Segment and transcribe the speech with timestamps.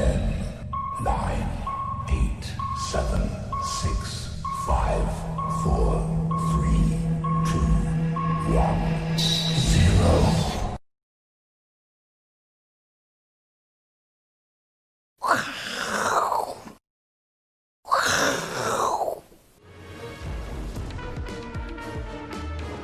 [0.00, 0.16] Ten,
[1.04, 1.46] nine,
[2.08, 2.44] eight,
[2.90, 3.20] seven,
[3.62, 4.30] six,
[4.66, 5.04] five,
[5.62, 6.00] four,
[6.48, 6.96] three,
[7.44, 7.60] two,
[8.56, 8.80] one,
[9.58, 10.08] zero.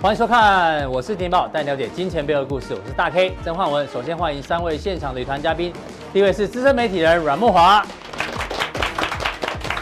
[0.03, 2.75] 欢迎收看，我是金宝，带你了解金钱背后的故事。
[2.75, 3.89] 我是大 K 曾焕文。
[3.89, 5.73] 首先欢迎三位现场的女团嘉宾，
[6.13, 7.85] 第一位是资深媒体人阮慕华，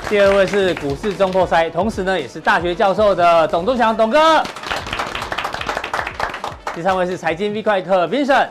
[0.09, 4.43] 第二位是股市中破塞，同时呢也是大学教授的董宗祥董哥，
[6.75, 8.49] 第三位是财经 V 怪客 Vincent。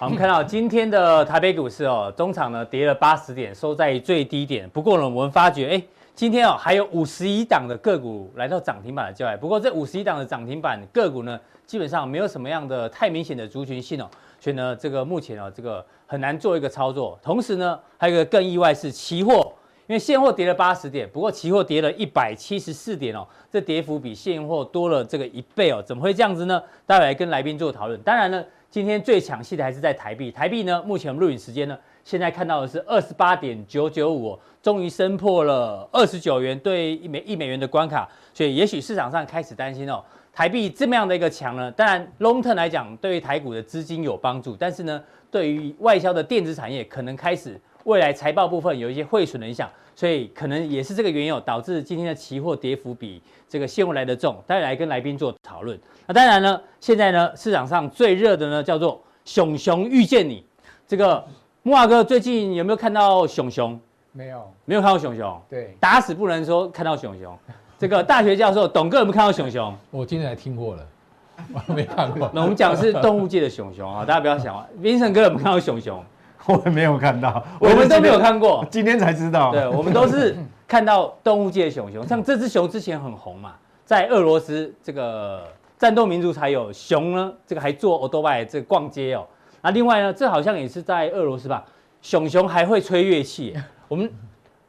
[0.00, 4.68] 我们看到今天的台北股市哦，中场呢跌了八十点，收在最低点。
[4.68, 5.82] 不过呢，我们发觉哎。
[6.16, 9.36] 今天哦，还有五十一档的个股来到涨停板的交易。
[9.38, 14.08] 不过这五十一档的涨停板个股呢，基本上没有什么样的太明显的族群性哦，
[14.44, 17.18] 所以呢，这个目前哦，这个很难做一个操作。
[17.22, 19.50] 同时呢，还有一个更意外是期货，
[19.86, 26.62] 因为现货跌了八十点，不过期货跌了一百七十四点哦，这跌幅比现货多了这个一倍哦，怎么会这样子呢？
[26.84, 27.98] 待会来跟来宾做讨论。
[28.02, 31.78] 当然呢，今天最抢戏的还是在台币，台币呢，目前我们录影时间呢。
[32.04, 54.36] 现在看到的是二十八点九九五，终于升破了二十九元对一美一美元的关卡，所以也许市场上开始担心哦，台币这么样的一个强呢，当然 long term 来讲，对于台股的资金有帮助，但是呢，对于外销的电子产业可能开始未来财报部分有一些汇损的影响，所以可能也是这个原因哦，导致今天的期货跌幅比这个现货来的重。
[54.46, 55.78] 待会来跟来宾做讨论。
[56.06, 60.44] 那当然呢，现在呢市场上最热的呢叫做熊熊遇见你，
[60.86, 61.24] 这个。
[61.66, 63.80] 慕驊哥，最近有没有看到熊熊？
[64.12, 65.42] 没有，没有看到熊熊。
[65.48, 67.38] 对，打死不能说看到熊熊。
[67.84, 69.76] 这个大学教授董哥有没有看到熊熊？
[69.90, 70.86] 我今天才听过了，
[71.68, 72.30] 我没看过。
[72.32, 74.66] 那我们讲的是动物界的熊熊啊，大家不要想啊。
[74.80, 76.02] Vincent 哥有没有看到熊熊？
[76.46, 79.52] 我也没有看到，我们都没有看过，今天才知道。
[79.52, 80.34] 对，我们都是
[80.66, 83.52] 看到动物界的熊熊，像这只熊之前很红嘛，
[83.84, 85.46] 在俄罗斯这个
[85.76, 89.26] 战斗民族才有熊呢，这个还坐欧多拜这个逛街哦。
[89.60, 91.62] 那另外呢，这好像也是在俄罗斯吧？
[92.00, 93.54] 熊熊还会吹乐器，
[93.88, 94.10] 我们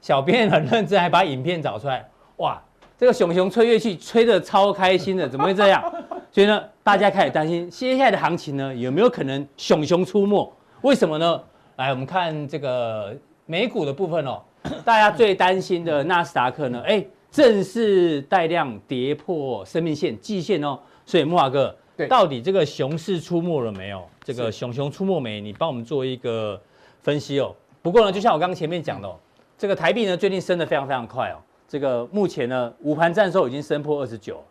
[0.02, 2.06] 小编很认真，还把影片找出来。
[2.40, 2.62] 哇，
[2.98, 5.84] 这个熊熊吹乐器吹得超开心的，怎么会这样？
[6.32, 10.54] 所以呢，大家开始担心接下来的行情呢，有没有可能熊熊出没？
[10.82, 11.42] 为什么呢？
[11.78, 14.42] 来，我们看这个美股的部分哦，
[14.86, 20.80] 大家最担心的纳斯达克呢，哎，正式带量跌破生命线季线哦。
[21.06, 21.76] 所以木华哥。
[21.98, 24.06] 对，到底这个熊市出没了没有？
[24.22, 25.40] 这个熊熊出没没？
[25.40, 26.62] 你帮我们做一个
[27.02, 27.56] 分析哦。
[27.82, 29.18] 不过呢，就像我刚刚前面讲的哦，
[29.58, 31.40] 这个台币呢最近升得非常非常快哦。
[31.68, 34.44] 这个目前呢午盘战收已经升破二十九，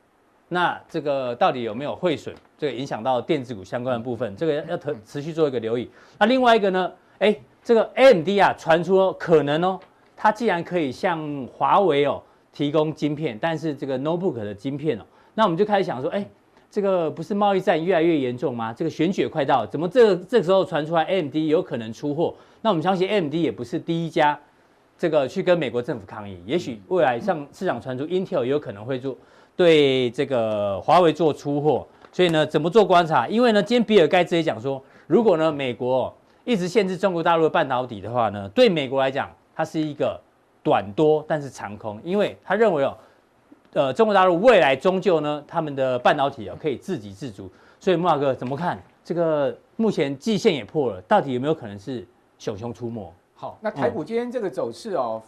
[0.48, 2.34] 那这个到底有没有汇损？
[2.58, 5.90] 这个影响到电子股相关的部分，这个要持持续做一个留意。
[6.18, 9.78] 那另外一个呢，哎，这个 AMD 啊传出可能哦，
[10.16, 12.22] 它既然可以向华为哦
[12.52, 15.04] 提供晶片，但是这个 notebook 的晶片哦，
[15.34, 16.26] 那我们就开始想说，哎。
[16.70, 18.72] 这个不是贸易战越来越严重吗？
[18.72, 22.34] 这个选举快到，怎么这个、这个时候传出来 AMD 有可能出货？
[22.62, 24.36] 那我们相信 AMD 也不是第一家，
[25.04, 26.42] 这个去跟美国政府抗议。
[26.46, 29.14] 也许未来像市场传出 Intel 也有可能会做
[29.54, 31.86] 对这个华为做出货。
[32.10, 33.28] 所以呢，怎么做观察？
[33.28, 36.10] 因为呢，今天比尔盖茨也讲说，如果呢美国
[36.46, 40.18] 一直限制中国大陆的半导体的话呢，对美国来讲，它是一个
[40.62, 42.96] 短多但是长空，因为他认为哦。
[43.74, 49.54] 呃，中国大陆未来终究呢，他们的半导体啊可以自给自足，所以慕驊哥怎么看这个？
[49.76, 52.06] 目前季线也破了，到底有没有可能是
[52.38, 53.12] 熊熊出没？
[53.34, 55.22] 好，那台股今天这个走势哦，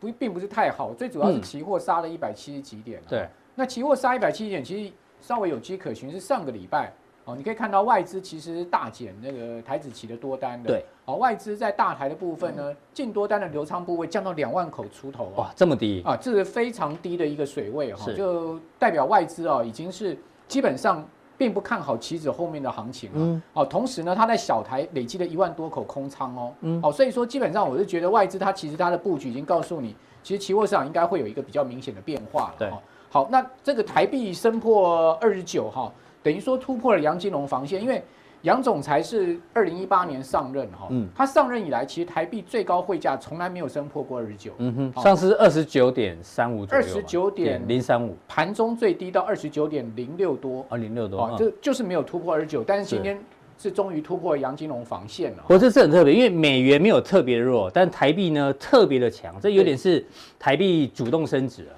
[0.00, 3.00] 不并不是太好，最主要是期货杀了一百七十几点。
[3.08, 6.92] 对，那期货杀一百七十点，其实稍微有迹可循，是上个礼拜。
[7.24, 10.70] 哦，你可以看到外资其实大减那个台指期的多单的。
[10.70, 15.32] 对，好，外资在大台的部分呢，净多单的流仓部位降到两万口出头。
[15.36, 20.18] 哇，这么低啊，这是非常低的一个水位哈，就代表外资哦已经是
[20.48, 21.06] 基本上
[21.42, 23.16] 并不看好棋子后面的行情啊。
[23.16, 26.52] 嗯，好，同时呢，它在小台累积了一万多口空仓哦。
[26.60, 32.54] 嗯，好，所以说基本上我是觉得外资它其实它的布局已经告诉你，其实期货市场应该会有一个比较明显的变化了。
[32.60, 32.70] 对，
[33.10, 35.92] 好，那这个台币升破二十九哈。
[36.22, 38.00] 等于说突破了杨金龙防线，因为
[38.42, 53.16] 杨总裁是二零一八年上任哈，嗯，他上任以来，其实台币最高汇价从来没有升破过二十九，嗯哼，上次二十九点三五，二十九点零三五，盘中最低到二十九点零六多，啊零六多，啊，就就是没有突破二十九，但是今天
[53.56, 55.42] 是终于突破了杨金龙防线了。
[55.42, 60.04] 不过这是很特别，因为美元没有特别弱，但台币呢特别的强，这有点是
[60.36, 61.72] 台币主动升值了。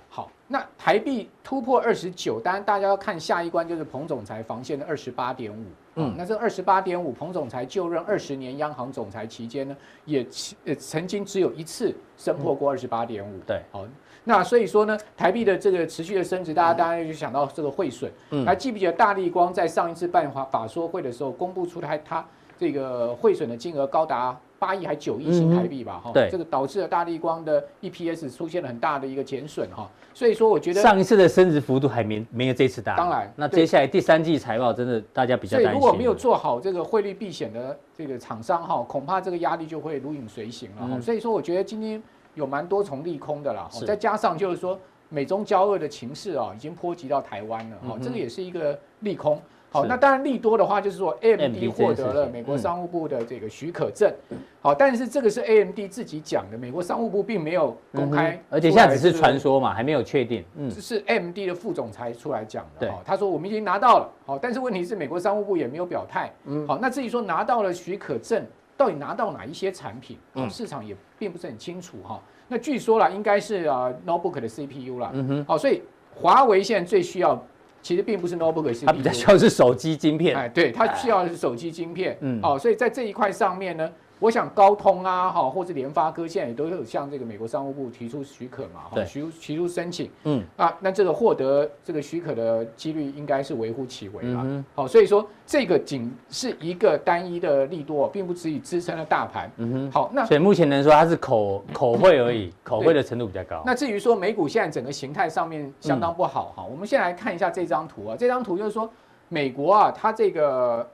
[0.48, 5.64] 好，那台币突破二十九，当然大家要看下一关就是彭总裁防线的二十八点五。
[5.96, 10.26] 嗯，那这二十八点五，彭总裁就任二十年央行总裁期间呢，也
[10.64, 13.38] 呃曾经只有一次升破过二十八点五。
[13.46, 13.84] 对，好，
[14.24, 18.10] 那所以说呢，台币的这个持续的升值，大家当然就想到这个汇损。
[18.30, 22.26] 嗯，还记不记得大立光在上一次办法法说会的时候，公布出来它
[22.58, 24.38] 这个汇损的金额高达。
[24.56, 42.02] 八亿还九亿新台币吧，哈、嗯，对，这个导致了大立光的 EPS 出现了很大的一个减损，哈，所以说我觉得上一次的升值幅度还没没有这次大，当然，那接下来第三季财报真的大家比较担心，所以如果没有做好这个汇率避险的这个厂商，哈，恐怕这个压力就会如影随形了，哈、嗯，所以说我觉得今天
[42.32, 44.78] 有蛮多重利空的啦，再加上就是说
[45.10, 49.38] 美中交恶的情势啊，已经波及到台湾了，哈、嗯，这个也是一个利空。
[49.74, 54.14] 好，那当然利多的话，就是说 AMD 获得了美国商务部的这个许可证。
[54.60, 60.44] 好，但是这个是 AMD 自己讲的，美国商务部并没有公开，而且现在只是传说嘛，还没有确定。
[60.54, 62.88] 嗯，这是 AMD 的副总裁出来讲的。
[62.88, 64.08] 好，他说我们已经拿到了。
[64.24, 66.32] 好，但是问题是美国商务部也没有表态。
[66.44, 68.46] 嗯，好，那至于说拿到了许可证，
[68.76, 70.16] 到底拿到哪一些产品？
[70.34, 72.22] 好，市场也并不是很清楚哈。
[72.46, 75.10] 那据说啦，应该是啊 notebook 的 CPU 啦。
[75.14, 75.44] 嗯哼。
[75.46, 75.82] 好，所以
[76.14, 77.44] 华为现在最需要。
[77.84, 80.34] 其实并不是 notebook 它比较需要是手机晶片。
[80.34, 82.16] 哎，对，它需要的是手机晶片。
[82.22, 83.88] 嗯，好，所以在这一块上面呢。
[84.24, 103.62] 我想高通啊，哈，或者联发科现在也都有向这个美国商务部提出许可嘛，哈，提出提出申请，嗯啊，那这个获得这个许可的几率应该是微乎其微了，好，所以说这个仅是一个单一的利多，并不足以支撑了大盘，嗯哼，好，那所以目前能说它是口口惠而已，口惠的程度比较高。
[103.66, 108.88] 那至于说美股现在整个形态上面相当不好哈，我们先来看一下这张图啊，这张图就是说
[109.28, 110.88] 美国啊，它这个。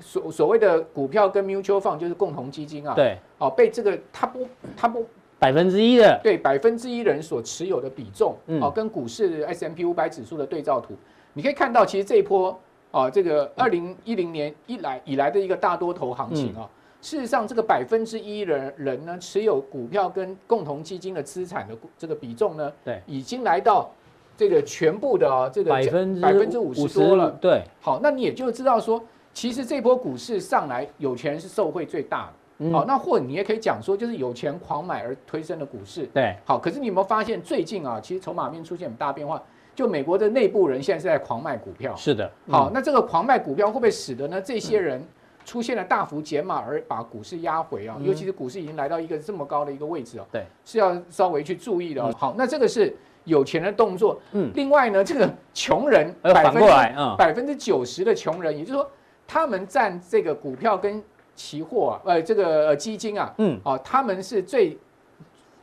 [0.00, 4.46] 所所谓的股票跟 mutual fund 就是共同基金啊，对，哦，被这个它不
[4.76, 5.04] 它不
[5.38, 6.20] 百分之一的。
[6.22, 10.94] 对百分之一人所持有的比重，嗯，哦，跟股市 S M P 五百指数的对照图，
[11.32, 12.58] 你可以看到，其实这一波
[12.90, 16.68] 啊，这个二零一零年以来以来的一个大多头行情啊，嗯、
[17.00, 23.90] 事实上这个百分之一人人呢持有股票跟共同基金的资产的这个比重呢，对，已经来到
[24.36, 29.02] 这个全部的啊这个百分之百分之五十多了，对，好，那你也就知道说。
[29.38, 32.72] 其实这波股市上来，有钱人是受惠最大的。
[32.72, 36.06] 好，那或者你也可以讲说，就是有钱狂买而推升的股市。
[36.06, 39.40] 对，好，可是你有没有发现最近啊，其实筹码面出现很大变化？
[39.76, 41.94] 就美国的内部人现在是在狂卖股票。
[41.94, 42.28] 是的。
[42.48, 45.00] 好，那这个狂卖股票会不会使得呢这些人
[45.44, 47.96] 出现了大幅减码而把股市压回啊？
[48.02, 50.26] 尤其是股市已经来到一个这么高的一个位置哦。
[50.32, 52.12] 对，是要稍微去注意的。
[52.14, 52.92] 好，那这个是
[53.22, 54.20] 有钱的动作。
[54.32, 54.50] 嗯。
[54.56, 56.68] 另外呢，这个穷人百分之
[57.16, 58.90] 百分之九十的穷人，也就是说。
[59.28, 61.00] 他们占这个股票跟
[61.36, 64.76] 期货啊，呃，这个基金啊，嗯，哦，他们是最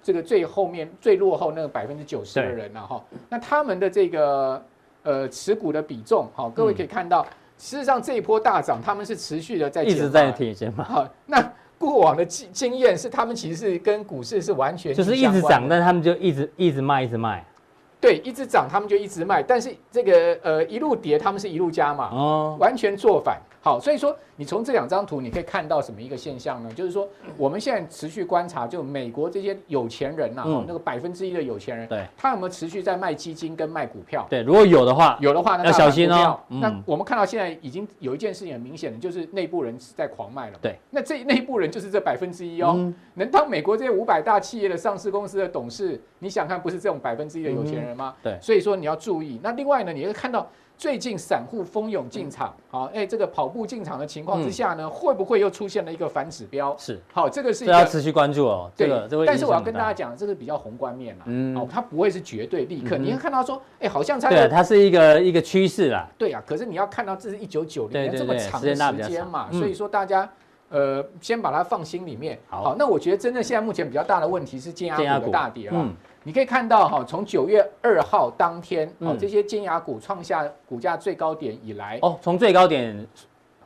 [0.03, 3.03] 这个最后面最落后那个百分之九十的人了哈。
[3.27, 4.63] 那他们的这个
[5.01, 7.23] 呃持股的比重，好，各位可以看到，
[7.57, 10.83] 事实上这一波大涨，他们是持续的在一直在提升嘛。
[10.83, 11.43] 好，那
[11.79, 17.43] 过往的经经验是，他们其实是跟股市是完全就是一直涨，但他们就一直一直卖，一直卖。
[17.99, 23.41] 对，一直涨他们就一直卖，但是这个呃一路跌，他们是一路加嘛，哦，完全做反。
[23.65, 26.71] 好，所以说你从这两张图你可以看到什么一个现象呢？
[26.75, 34.27] 就是说我们现在持续观察，就美国这些有钱人呐、那个百分之一的有钱人，对，他有没有持续在卖基金跟卖股票？
[34.29, 36.39] 对，如果有的话，有的话那要小心哦。
[36.47, 40.59] 那我们看到现在已经有一件事情很明显的，就是内部人在狂卖了。
[40.61, 42.75] 对，那这内部人就是这百分之一哦。
[42.77, 48.13] 嗯、能当美国这些五百大企业的上市公司的董事，你想看不是这种百分之一的有钱人吗？
[48.17, 49.39] 嗯、对，所以说你要注意。
[49.41, 50.47] 那另外呢，你会看到。
[50.77, 56.75] 最近散户蜂拥进场，好，哎，这个跑步进场的情况之下呢，会不会又出现了一个反指标？
[56.77, 58.69] 是，好，这个是要持续关注哦。
[58.75, 58.89] 对，
[59.25, 62.97] 但是我要跟大家讲，这是比较宏观面啦，嗯，哦，它不会是绝对立刻。
[62.97, 66.07] 你会看到说，哎，好像它对，它是一个一个趋势啦。
[66.17, 70.29] 对啊，可是你要看到这是一九九零年这么长的时间嘛，所以说大家
[70.69, 72.37] 呃先把它放心里面。
[72.49, 75.89] 好，那我觉得真的现在目前比较大的问题是尖牙股的大跌了。
[76.27, 83.05] 你可以看到哈，从九月二号当天，哦，这些尖牙股创下股价最高点以来，哦，从最高点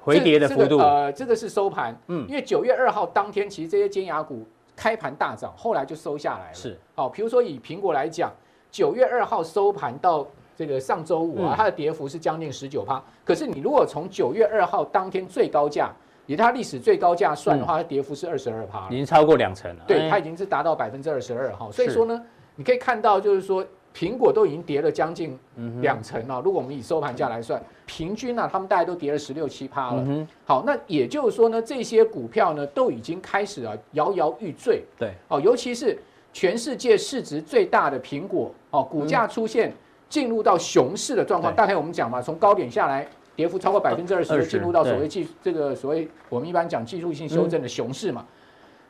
[0.02, 8.30] 回跌的幅度，呃，这个是收盘，嗯，因为九月二号当天，其实这些尖牙股开盘大涨，后来就收下来了，是，好，比如说以苹果来讲，
[8.70, 15.94] 九月二号收盘到这个上周五啊，它的跌幅是将近十九趴，可是你如果从九月二号当天最高价，
[16.26, 22.22] 以它历史最高价算的话，它跌幅是二十二趴，已经超过两成了，对，它已经是达到百分之二十二哈，所以说呢。
[22.60, 25.40] 你可以看到，就是说，苹果都已经跌了将近
[25.80, 26.42] 两成了。
[26.44, 30.06] 如果我们以收盘价来算，平均呢，他们大概都跌了十六七趴了。
[30.44, 34.84] 好，那也就是说呢，这些股票呢，都已经开始啊摇摇欲坠。
[34.98, 35.98] 对，哦，尤其是
[36.34, 39.74] 全世界市值最大的苹果哦，股价出现
[40.10, 41.56] 进入到熊市的状况。
[41.56, 48.26] 大概我们讲嘛，从高点下来，跌幅超过百分之二十，进入到所谓技这个所谓我们一般讲技术性修正的熊市嘛。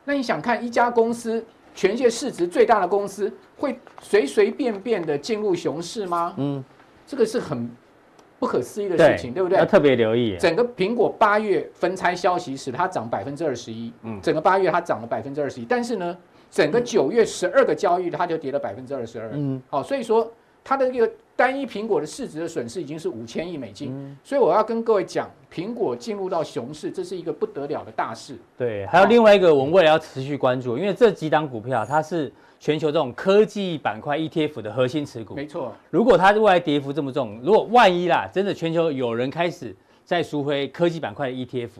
[0.04, 6.34] 那你想看一家公司，全世界市值最大的公司，会随随便便的进入熊市吗？
[6.36, 6.64] 嗯，
[7.06, 7.70] 这个是很。
[8.38, 9.58] 不可思议的事情，对，对不对？
[9.58, 10.34] 要特别留意。
[10.40, 16.16] 整个苹果八月分拆消息使它涨百分之二十一，嗯，整个八月它涨了百分之二十一，但是呢，
[16.50, 20.32] 整个九月十二个交易日它就跌了百分之二十二，嗯，好，所以说
[20.64, 28.36] 它的这个单一苹果的市值的损失已经是五千亿美金，嗯，所以我要跟各位讲，苹果进入到熊市，这是一个不得了的大事。
[28.58, 32.30] 对，还有另外一个，我们未来要持续关注，因为这几档股票它是。
[32.62, 35.72] 全球这种科技板块 ETF 的核心持股，没错。
[35.88, 41.70] 如果它未来跌幅这么重，如果万一啦，真的全球有人开始在赎回科技板块的 ETF，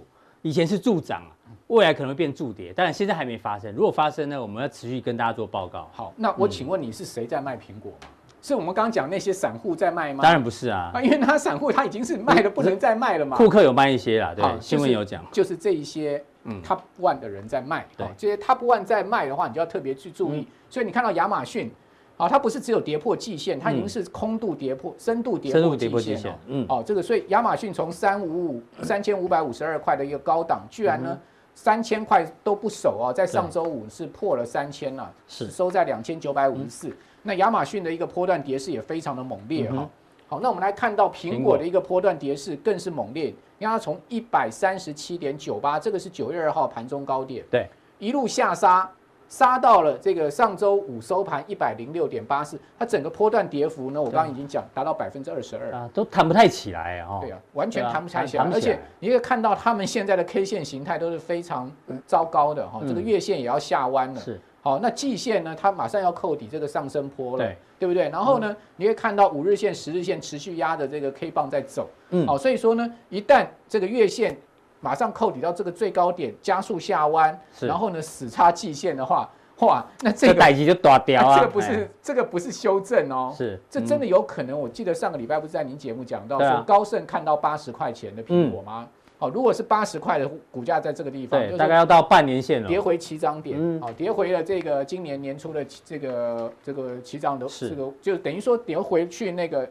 [0.40, 1.22] 以前是助涨，
[1.66, 3.70] 未来可能会变助跌，当然现在还没发生。
[3.74, 5.90] 如果发生呢，我们要持续跟大家做报告。
[5.92, 8.08] 好，那我请问你是谁在卖苹果吗？
[8.42, 10.22] 是我们刚刚讲那些散户在卖吗？
[10.22, 13.36] 当然不是啊，因为他散户他已经是卖的不能再卖了嘛。
[13.36, 16.22] 库克有卖一些啦，对，新闻有讲，就是这一些。
[16.44, 20.48] 嗯，Top One 的人在卖，对，这些 Top One 在卖的话，你就要特别去注意。
[20.70, 21.70] 所以你看到亚马逊，
[22.16, 26.38] 啊，它不是只有跌破季线，它已经是空度跌破、深度跌破季线了。
[26.46, 31.18] 嗯，哦，这个所以亚马逊从三五五三千五百五十二块的一个高档，居然呢
[31.54, 36.96] 三千块都不守啊，在上周五是破了三千了，是收在两千九百五十四。
[37.22, 39.88] 那亚马逊的一个波段跌势也非常的猛烈哈。
[40.26, 43.26] 好，那我们来看到苹果的一个波段跌势更是猛烈，
[43.58, 48.88] 因为它从一百三十七点九八，这个是九月二号盘中高点，对，一路下杀，
[49.28, 61.68] 杀到了这个上周五收盘一百零六点八四，它整个波段跌幅呢，我刚刚已经讲达到百分之二十二啊，都弹不太起来啊，对啊，完全弹不太起来，而且你可以看到他们现在的 K 线形态都是非常
[62.06, 64.40] 糟糕的哈，这个月线也要下弯了，是。
[64.62, 65.56] 好，那季线呢？
[65.58, 68.08] 它马上要扣底这个上升坡了，对，对不对？
[68.10, 74.36] 然后呢，嗯、你会看到五日线、十日线持续压着这个 K 棒在走，嗯，好，所以说呢，一旦这个月线
[74.80, 79.28] 马上扣底到这个最高点，加速下弯，然后呢死叉季线的话，
[79.60, 81.36] 哇，那这个代级就大掉啊！
[81.40, 84.58] 这个不是、哎、这个不是修正哦，是，这真的有可能。
[84.58, 88.86] 我记得上个礼拜不是在您节目讲到说高盛看到八十块钱的苹果吗？
[89.20, 99.68] 嗯好，如果是八十块的股价在这个地方，对，大概要到半年线了，跌回起涨点，好，跌回了这个今年年初的这个这个起涨的这个，就等于说跌回去那个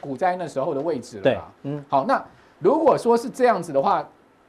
[0.00, 2.20] 股灾那时候的位置了，对，嗯，好，那
[2.58, 4.06] 如果说是这样子的话，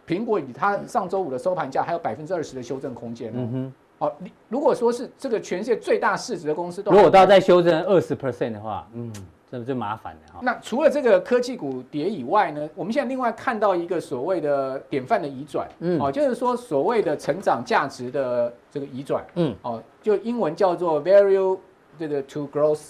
[0.08, 9.14] 苹果以它上周五的收盘价还有百分之二十的修正空间，嗯哼，哦，你，如果说是这个全世界最大市值的公司，如果到再修正二十 percent 的话，嗯。
[9.52, 10.40] 这不就麻烦了哈。
[10.44, 21.58] 那除了这个科技股跌以外呢，我们现在另外看到一个所谓的典范的移转，嗯，哦，就是说所谓的成长价值的这个移转，嗯，哦，就英文叫做 value
[21.98, 22.90] 这个 to growth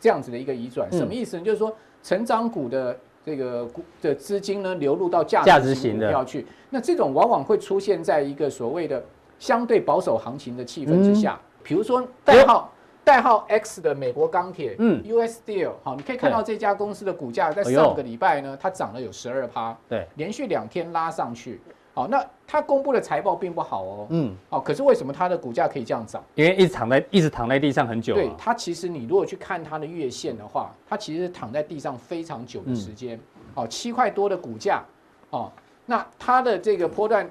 [0.00, 1.44] 这样子的一个移转，什么意思呢？
[1.44, 1.70] 就是说
[2.02, 9.04] 成长股的这个股的资金呢流入到价值型股票去，那这种往往会出现在一个所谓的
[9.38, 12.72] 相对保守行情的气氛之下，比如说代号。
[13.04, 21.60] 代号 X 的美国钢铁，嗯，US Steel，好，你可以看到这家公司的股价在上个礼拜呢，它涨了有十二趴，对，连续两天拉上去，
[21.94, 26.22] 好，那它公布的财报并不好哦，嗯，好，可是为什么它的股价可以这样涨？
[26.36, 33.18] 因为一直躺在一直躺在地上很久，对，它其实你如果去看它的月线的话，它其实是躺在地上非常久的时间，
[33.54, 34.82] 好，七块多的股价，
[35.30, 35.50] 哦，
[35.86, 37.28] 那它的这个波段。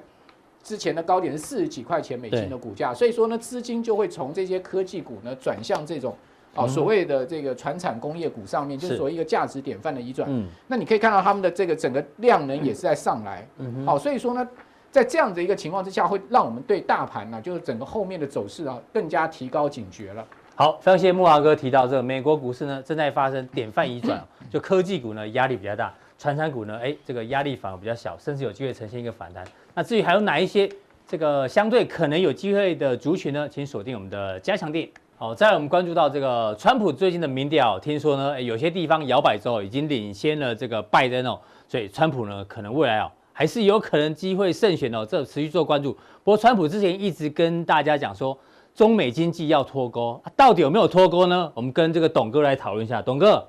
[0.62, 6.16] 之前的高点是四十几块钱美金的股价，所以说呢，资金就会从这些科技股呢转向这种
[6.54, 10.28] 啊所谓的这个传产工业股上面，就是所谓一个价值典范的移转。
[10.30, 13.46] 嗯，那你可以看到他们的这个整个量能也是在上来。
[13.58, 14.48] 嗯，好，所以说呢，
[14.90, 20.24] 在这样的一个情况之下，会让我们对大盘呢，就是整个后面的走势啊，更加提高警觉了。
[20.54, 25.92] 好，非常谢谢慕驊哥提到这个美国股市呢正在发生典范移转，就科技股呢压力比较大，
[26.22, 29.44] 传产股呢哎这个压力反而比较小，甚至有机会呈现一个反弹。
[29.74, 30.70] 那至于还有哪一些
[31.04, 33.48] 这个相对可能有机会的族群呢？
[33.48, 34.88] 请锁定我们的加强錠。
[35.16, 45.92] 好，再来我们关注到这个川普最近的民调，听说呢，有些地方摇摆州已经领先了这个拜登哦，所以川普呢可能未来哦还是有可能机会胜选哦，这持续做关注。
[46.22, 48.38] 不过川普之前一直跟大家讲说，
[48.76, 51.50] 中美经济要脱钩，到底有没有脱钩呢？
[51.54, 53.02] 我们跟这个董哥来讨论一下。
[53.02, 53.44] 董哥，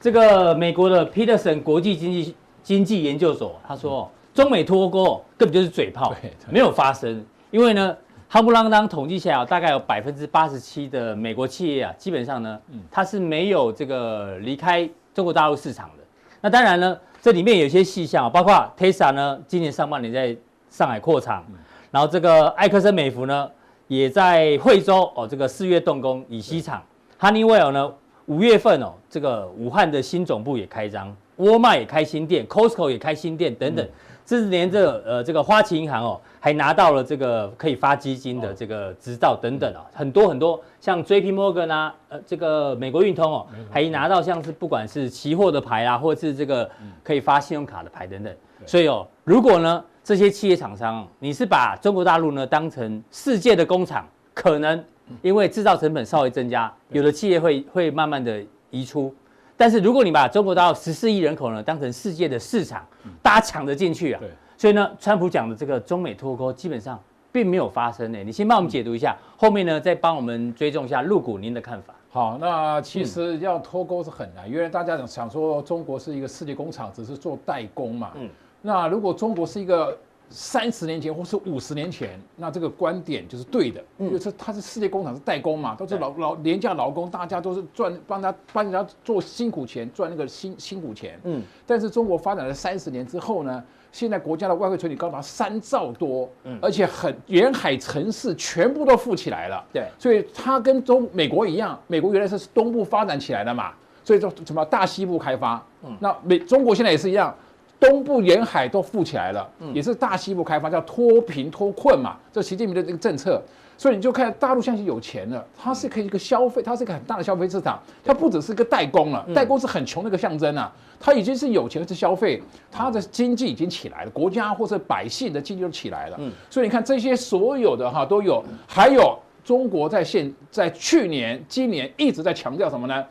[0.00, 4.10] 这个美国的 Peterson 国际经济经济研究所他说。
[4.34, 6.14] 中美脱钩根本就是嘴炮，
[6.50, 7.24] 没有发生。
[7.50, 7.96] 因为呢，
[8.30, 12.60] 夯不啷当统计下来，大概有百分之八十七的美国企业啊，基本上呢，
[12.90, 16.04] 它是没有这个离开中国大陆市场的。
[16.42, 20.36] 那当然呢，这里面有些细项，包括 Tesla 呢，今年上半年在
[20.68, 21.42] 上海扩厂，
[21.90, 23.50] 然后这个埃克森美孚呢，
[23.88, 26.82] 也在惠州哦，这个四月动工乙烯厂。
[27.18, 27.90] Honeywell 呢，
[28.26, 33.84] 五月份哦，这个武汉的新总部也开张，沃尔玛也开新店，Costco 也开新店等等。
[33.84, 33.90] 嗯。
[34.26, 46.68] 甚至连这个呃这个花旗银行哦，还拿到了这个可以发基金的这个执照等等啊，很多很多像 JP Morgan 啊，呃这个美国运通哦，还拿到像是不管是期货的牌啊，或者是这个
[47.04, 48.34] 可以发信用卡的牌等等。
[48.66, 54.84] 所以哦，如果呢这些企业厂商，你是把中国大陆呢当成世界的工厂，可能
[55.22, 59.14] 因为制造成本稍微增加，有的企业会会慢慢的移出。
[59.56, 62.84] 但是如果你把中国大陆十四亿人口呢当成世界的市场，
[63.22, 67.00] 大家抢着进去啊，对，所以呢，川普讲的这个中美脱钩基本上
[67.32, 68.18] 并没有发生呢。
[68.24, 71.94] 你先帮我们解读一下，后面呢再帮我们追踪一下入股您的看法。
[72.10, 78.12] 好，那其实要脱钩是很难，因为大家想说中国是一个世界工厂，只是做代工嘛。
[78.16, 78.28] 嗯，
[78.62, 79.96] 那如果中国是一个。
[80.28, 91.18] 三十年前或是五十年前，那这个观点就是对的，因为这它是世界工厂，是代工嘛，都是劳劳廉价劳工，大家都是赚帮他帮人家做辛苦钱，赚那个辛辛苦钱。
[91.24, 99.64] 嗯，但是中国发展了三十年之后呢，现在国家的外汇存底高达三兆多，嗯，而且很沿海城市全部都富起来了。
[99.72, 107.32] 对，所以它跟中美国一样，美国原来是东部发展起来的嘛，所以说什么大西部开发，嗯，那美中国现在也是一样。
[107.78, 112.16] 东部沿海都富起来了，也是大西部开发，叫脱贫脱困嘛。
[112.32, 113.42] 这习近平的这个政策，
[113.76, 120.72] 所以你就看大陆现在有钱了，它是可以一个消费，它是一个很大的消费市场，它不只是一个代工了，代工是很穷的一个象征啊。
[120.98, 126.18] 它已经是有钱是消费，它的经济已经起来了，国家或者百姓的经济都起来了。
[126.48, 133.04] 所以你看这些所有的哈都有，还有中国在现在去年、今年一直在强调什么呢？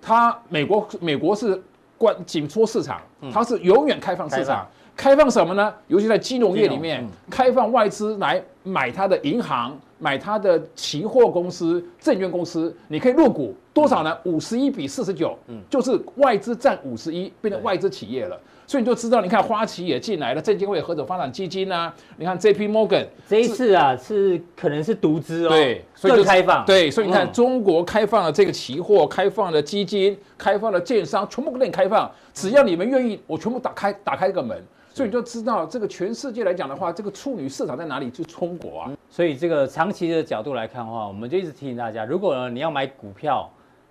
[0.00, 1.60] 它美国美国是。
[2.02, 3.00] 关紧缩市场，
[3.32, 4.66] 它是永远开放市场，
[4.96, 5.72] 开放什么呢？
[5.86, 14.18] 尤其在金融业里面，开放外资来买它的银行，买它的期货公司、证券公司，你可以入股多少呢？
[14.24, 15.38] 五十一比四十九，
[15.70, 18.36] 就是外资占五十一，变成外资企业了。
[18.66, 34.56] 所以你就知道，你看花旗也进来了，证监会合作发展基金啊，你看 J P Morgan 这一次啊是可能是独资哦，对，所以就开放，对，所以你看中国开放了这个期货，开放了基金，开放了券商，全部给你开放，只要你们愿意，我全部打开，打开这个门，
[34.94, 38.08] 所以你就知道这个全世界来讲的话，这个处女市场在哪里？
[38.08, 38.92] 就中国啊。
[39.10, 43.50] 所以这个长期的角度来看的话，我们就一直提醒大家，如果呢你要买股票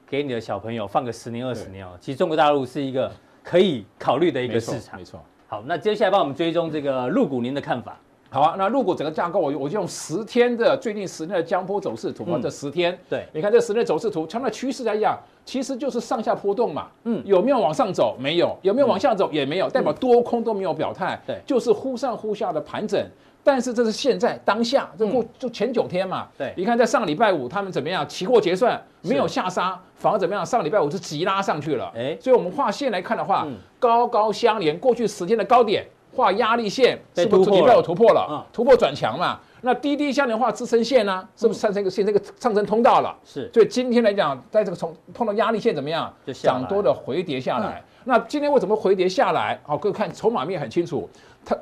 [0.10, 3.12] 给你的小朋友放个十年二十年哦，其实中国大陆是一个。
[3.43, 5.19] 可以考虑的一个市场，没错。
[5.47, 7.97] 好，那接下来帮我们追踪这个入股，您的看法？
[8.30, 16.88] 好啊，那入股整个架构，我我就用十天的最近十天的江波走势图啊，这十天，对，你看这十天走势图，从那趋势来讲，其实就是上下波动嘛。
[17.04, 18.15] 嗯，有没有往上走？
[18.17, 18.58] 没有。
[18.62, 19.30] 有没有往下走？
[19.34, 21.21] 也没有，代表多空都没有表态。
[21.27, 23.06] 对，就是忽上忽下的盘整。
[23.43, 26.27] 但是这是现在当下，这过就前九天嘛。
[26.38, 28.08] 对，你看在上个礼拜五他们怎么样？
[28.08, 30.45] 期货结算没有下杀，反而怎么样？
[30.45, 31.91] 上个礼拜五是急拉上去了。
[31.95, 33.47] 哎，所以我们画线来看的话，
[33.80, 38.45] 高高相连，过去十天的高点画压力线，是不是礼拜五突破了？
[38.54, 39.39] 突破转强嘛。
[39.63, 41.27] 那低低相连画支撑线呢？
[41.36, 43.15] 是不是上升一个线这个上升通道了？
[43.23, 43.49] 是。
[43.54, 46.12] 所以今天来讲，在这个从碰到压力线怎么样？
[46.34, 47.82] 涨多的回跌下来。
[48.04, 49.60] 那今天为什么回跌下来？
[49.63, 51.08] 好，各位看筹码面很清楚。
[51.43, 51.58] 它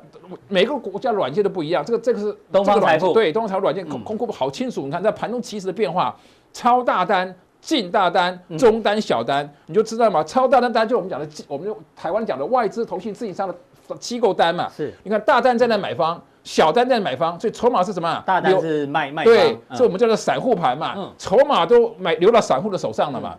[0.48, 6.14] 每个国家软件都不一样，这个这个是东方财富对东方财富软件空空库好清楚，你看在盘中即时的变化，
[6.52, 10.22] 超大单、近大单、中单、小单，你就知道嘛。
[10.22, 13.54] 超大单单就我们讲的，我们就台湾讲的外资、投信、自营商的
[13.98, 14.68] 机构单嘛。
[14.68, 18.22] 是，你看大单在那买方，小单在买方，所以筹码是什么？
[18.26, 23.36] 大单是卖卖对，所以我们叫做散户盘嘛，筹码都买流到散户的手上了嘛。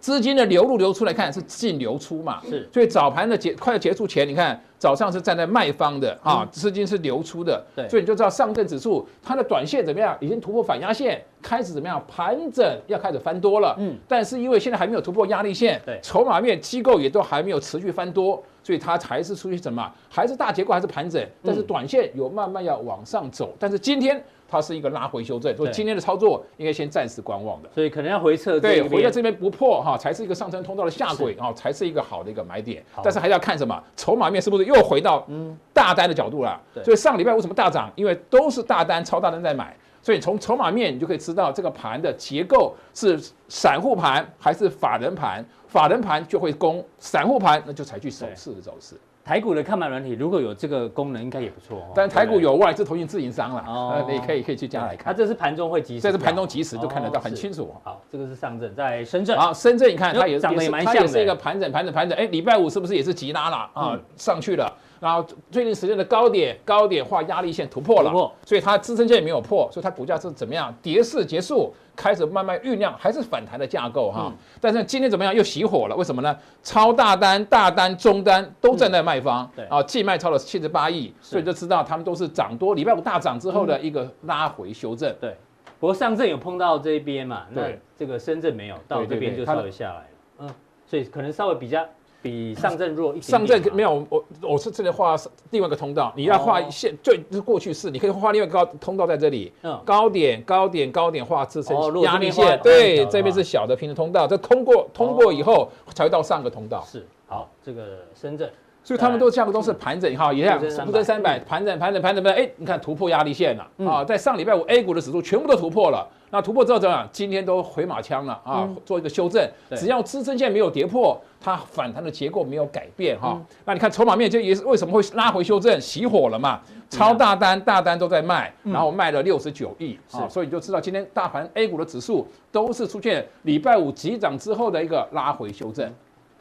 [0.00, 24.22] 资金的流入流出来看是净流出嘛，是，所以早盘的结快要结束前，你看早上是站在卖方的啊，资金是流出的，对，所以你就知道上证指数它的短线怎么样，已经突破反压线，开始怎么样盘整，要开始翻多了，嗯，但是因为现在还没有突破压力线，对，筹码面机构也都还没有持续翻多，所以它还是出去什么，还是大结构还是盘整，但是短线有慢慢要往上走，但是今天。
[24.48, 28.58] 它是一个拉回修正，所以今天的操作应该先暂时观望的，所以可能要回撤。
[28.58, 32.82] 对，回在这边不破哈，才是一个上升通道的下轨啊，才是一个好的一个买点。
[33.04, 36.58] 但是还是要看什么筹码面是不是又回到嗯大单的角度了。
[36.82, 37.92] 所以上礼拜为什么大涨？
[37.94, 48.96] 因为都是大单、超大单在买，所以从筹码面你就可以知道这个盘的结构是散户盘还是法人盘，法人盘就会攻，散户盘那就采取守势的走势。
[49.28, 51.92] 台股的看盘软体如果有这个功能，应该也不错哦。
[51.94, 55.04] 但台股有外资投信自营商了，哦，你可以可以去加来看。
[55.04, 57.70] 它这是盘中会及时，这是盘中及时就看得到，很清楚。
[57.84, 59.36] 好，这个是上证在深圳。
[59.36, 62.16] 好，深圳你看它也长得也蛮像的，它也是一个盘整盘整盘整。
[62.16, 64.00] 哎，礼拜五是不是也是急拉了啊？
[64.16, 64.72] 上去了。
[64.98, 68.10] 然后最近时间的高点高点画压力线突破了，
[68.46, 70.74] 所以它支撑线也没有破，所以它股价是怎么样？
[70.80, 74.26] 跌势结束，开始慢慢酝酿，还是反弹的架构哈。
[74.30, 75.34] 嗯、但是今天怎么样？
[75.34, 76.38] 又熄火了，为什么呢？
[76.62, 85.12] 超大单、大单、中单都站在卖方，对啊，净卖超了七十八亿，所以就知道他们都是涨多，礼拜五大涨之后的一个拉回修正。
[85.20, 85.36] 对，
[85.80, 87.42] 不过上证有碰到这一边嘛？
[87.52, 90.06] 对，这个深圳没有，到这边就稍微下来了。
[90.38, 90.50] 嗯，
[90.86, 91.84] 所以可能稍微比较。
[92.20, 95.16] 比上证弱一点，上证没有我，我是这里画
[95.50, 99.52] 另外一个通道，你要画线，就是过去式，你可以画另外一个高通道在这里，
[99.84, 106.84] 高点高点高点画支撑压力线，对，这边是小的平行通道，这通过通过以后才会到上个通道。
[106.84, 108.50] 是，好，这个深圳，
[108.88, 116.08] 所以他们都价格都是盘整哈，一样，沪深三百盘整盘整盘整盘整，哎，你看突破压力线了啊，在上礼拜五 A 股的指数全部都突破了。
[116.30, 117.06] 那突破之后怎么样？
[117.12, 118.64] 今天都回马枪了啊！
[118.66, 119.46] 嗯、做一个修正，
[119.76, 123.32] 只要支撑线没有跌破，它反弹的结构没有改变哈。
[123.34, 125.78] 嗯、那你看筹码面就也是为什么会拉回修正？
[125.78, 126.58] 熄火了嘛？
[126.88, 130.26] 超大单、大单都在卖，然后卖了六十九亿啊！
[130.26, 135.92] 所以你就知道今天大盘 A 股的指数都是出现礼拜五急涨之后的一个拉回修正。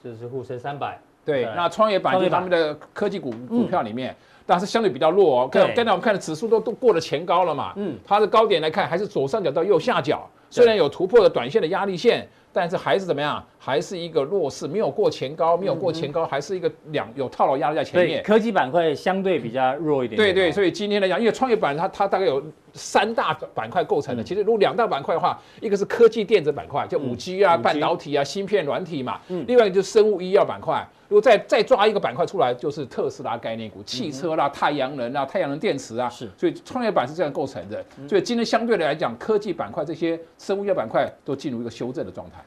[0.01, 0.97] 这是沪深三百。
[1.27, 4.15] 对，那创业板就他们的科技股股票里面。
[4.49, 13.43] 但是相对比较弱哦，刚刚才我们看的指数都都过了前高了嘛，嗯，它的高点来看还是左上角到右下角，虽然有突破了短线的压力线，但是还是怎么样？
[13.59, 18.23] 还是一个弱势，没有过前高，没有过前高，还是一个两有套牢压力在前面。
[18.23, 20.15] 科技板块相对比较弱一点。
[20.15, 30.87] 对对，所以今天来讲，因为创业板它它大概有三大板块构成的，其实如果两大板块的话，一个是科技电子板块，就五 G 啊、半导体啊、芯片软体嘛，另外一个就是生物医药板块。
[31.09, 36.09] 如果再再抓一个板块出来，就是特斯拉概念股、汽车啦、太阳能啦、太阳能电池啊。
[36.09, 37.85] 是，所以创业板是这样构成的。
[38.07, 42.43] 所以今天相对的来讲，科技板块这些生物医药板块都进入一个修正的状态。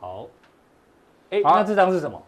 [0.00, 0.26] 好，
[1.30, 2.20] 哎，那这张是什么？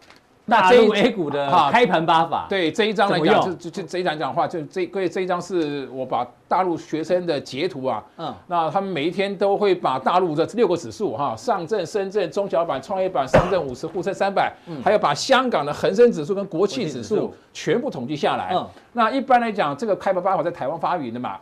[0.47, 2.47] 大陆 A 股的开盘八法。
[2.49, 8.03] 对，这一张来讲，就就就这一张讲的话，就这各位这一张是我把大陆学生的截图啊。
[8.17, 8.33] 嗯。
[8.47, 14.53] 那他们每一天都会把大陆的六个指数哈，上证、深圳、中小板、创业板、上证五十、沪深三百，
[14.83, 18.51] 还有把香港的恒生指数跟国企指数全部统计下来。
[18.53, 18.67] 嗯。
[18.91, 21.37] 那一般来讲，这个开盘八法在台湾发明的嘛，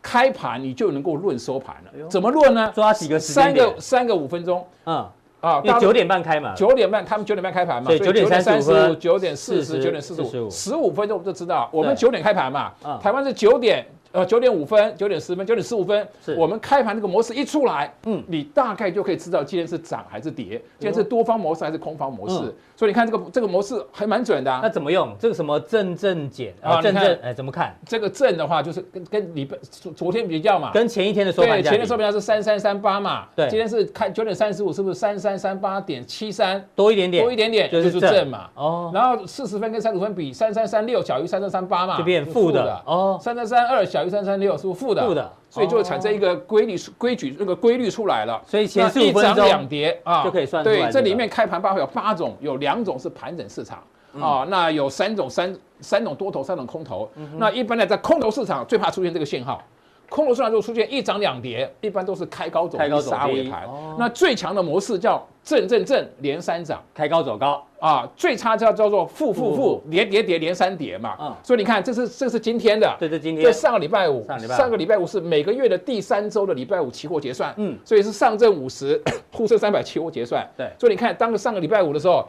[0.00, 2.08] 开盘你就能够论收盘了。
[2.08, 2.72] 怎么论呢？
[2.74, 3.18] 抓几个？
[3.18, 4.66] 三个三个五分钟。
[4.86, 5.06] 嗯。
[5.40, 10.92] 啊，九点半开嘛，九点半，他们九点半开盘嘛，所以九点三十五、九点四十、九点四十五，十五。
[10.98, 13.86] 分钟我们就知道，我们九点开盘嘛，台湾是九点。
[14.12, 22.54] 呃，九点五分、九点十分、九点十五分，是我们开盘这个模式一出来，嗯，你大概就可以知道今天是涨还是跌，今天是多方模式还是空方模式。
[22.74, 24.60] 所以你看这个这个模式还蛮准的。
[24.62, 25.14] 那怎么用？
[25.18, 26.80] 这个什么正正减啊？
[26.80, 27.76] 正正哎，怎么看？
[27.86, 31.56] 这个正的话就是跟跟礼拜昨昨天比较嘛，跟前一天的收盘价。
[31.56, 36.64] 对，前天收盘价是三三三八嘛，对，今天是开九点三十五，是不是三三三八点七三？
[36.76, 38.48] 多一点点，多一点点就是正嘛。
[38.54, 42.80] 哦，然后四十分跟三十五分比，三三三六小于三三三八嘛，就变负的。
[42.86, 44.80] 哦，三三三二小于三三六是不是？
[44.80, 48.40] 负的，负的，所以就会产生一个规律规矩，那个规律出来了。
[48.46, 50.62] 所以前十五分钟一涨两跌啊，就可以算。
[50.64, 53.82] 对，这里面开盘八会有八种，有两种是盘整市场
[54.20, 57.08] 啊，那有三种三三种多头，三种空头。
[57.36, 59.62] 那一般呢，在空头市场最怕出现这个信号。
[60.10, 63.68] 空头市场如果出现一涨两跌，一般都是开高走低杀尾盘。
[63.98, 68.06] 那最强的模式叫正正正连三涨，开高走高啊。
[68.14, 71.16] 最差叫叫做负负负连跌跌连三跌嘛。
[71.18, 71.34] 嗯。
[71.42, 73.42] 所以你看，这是这是今天的，对，这今天。
[73.42, 77.54] 这上个礼拜五，上个礼拜五是每个月的第三周的礼拜五期货结算。
[77.56, 77.78] 嗯。
[77.82, 80.46] 所以是上证五十、沪深三百期货结算。
[80.54, 80.70] 对。
[80.78, 82.28] 所以你看，当个上个礼拜五的时候，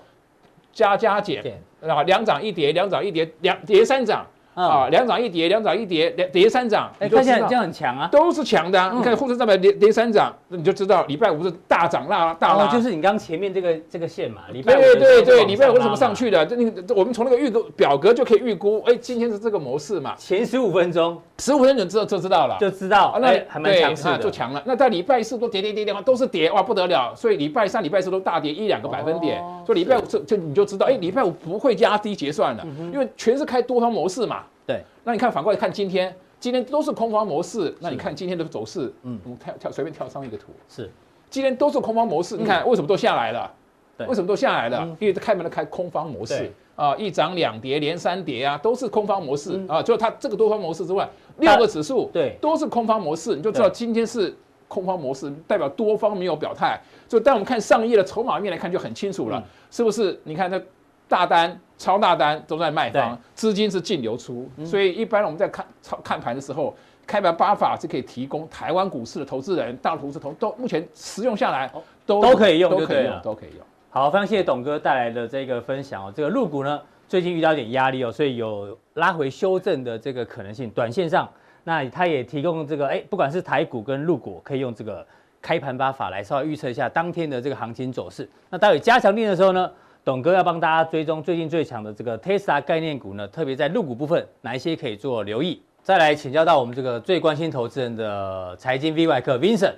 [0.72, 1.44] 加加减，
[1.82, 4.26] 然后两涨一跌，两涨一跌，两跌三涨。
[4.68, 8.92] 啊，两涨一跌，两涨一跌，两跌三涨，哎，看起来这样很强啊，都是强的。
[8.94, 14.42] 你看沪深三百跌跌三涨，那你就知道礼拜五是大涨啦大拉，就是你刚前面这个这个线嘛。
[14.52, 16.46] 礼拜五对对对，礼拜五为什么上去的？
[16.46, 20.14] 这你我们从那个预估表格就可以预估，哎，今天是这个模式嘛。
[20.18, 24.62] 前十五分钟，十五分钟之后就知道了，就知道，那还蛮强势的，就强了。
[24.66, 27.14] 那在礼拜四都跌跌跌跌，都是跌，哇不得了。
[27.16, 34.44] 所以礼拜三、礼拜四都大跌一两个百分点，所以礼拜五就就你就知道，哎，礼拜五不会压低结算了，因为全是开多方模式嘛。
[34.66, 37.76] 对，那你看反过来看今天，今天都是空方模式。
[37.80, 40.90] 那你看今天的走势，嗯，我们跳跳随便跳上一个图，是，
[41.30, 42.38] 今天都是空方模式。
[42.38, 43.52] 你看为什么都下来了？
[43.98, 44.86] 对，为什么都下来了？
[45.00, 49.82] 因为开门的开空方模式啊，一涨两跌连三跌啊，都是空方模式啊。
[49.82, 51.10] 就它这个多方模式之外，
[51.40, 54.34] 六个指数对都是空方模式，你就知道今天是
[54.68, 56.80] 空方模式，代表多方没有表态。
[57.08, 60.18] 就但我们看上一页的筹码面来看就很清楚了，是不是？
[60.24, 60.64] 你看这
[61.10, 61.60] 大单。
[61.80, 66.76] 超大单都在卖方，资金是净流出，所以一般我们在看操看盘的时候，
[67.08, 71.72] 开盘八法是可以提供台湾股市的投资人、大陆股市投都目前使用下来
[72.06, 73.66] 都都可以用，都可以用，都可以用。
[73.90, 76.12] 好，非常谢谢董哥带来的这个分享哦。
[76.14, 80.70] 这个入股呢，最近遇到一点压力哦，所以有拉回修正的这个可能性。
[80.72, 81.30] 短线上，
[81.64, 85.08] 那他也提供这个哎，不管是台股跟入股，可以用这个
[85.42, 88.30] 开盘八法来稍微预测一下当天的这个行情走势。
[88.50, 89.72] 那待会加强錠的时候呢，
[90.04, 95.62] 董哥要帮大家追踪最近最强的这个 Tesla 概念股呢，特别在入股部分哪一些可以做留意。
[95.84, 99.74] 再来请教到我们这个最关心投资人的财经 V 外客 Vincent。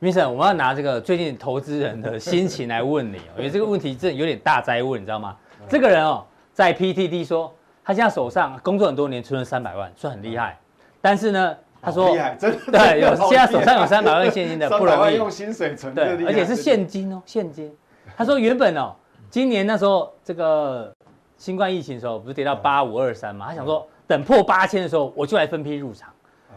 [0.00, 5.36] Vincent，我们要拿这个最近投资人的心情来问你， 因为这个问题真的有点大哉问，你知道吗？
[5.68, 6.24] 这个人哦。
[6.52, 10.56] 在 PTT 说，他现在手上工作很多年，存了三百万，算很厉害。
[11.00, 17.74] 但是呢，他说厉害，真的，对，有现在手上有三百万现金的 不容易，用薪水存，对，而且是现金哦，现金。
[18.16, 18.94] 他说原本哦，
[19.34, 20.94] 今年那时候这个
[21.36, 23.48] 新冠疫情的时候，不是跌到八五二三嘛？
[23.48, 26.08] 他想说等破八千的时候，我就来分批入场。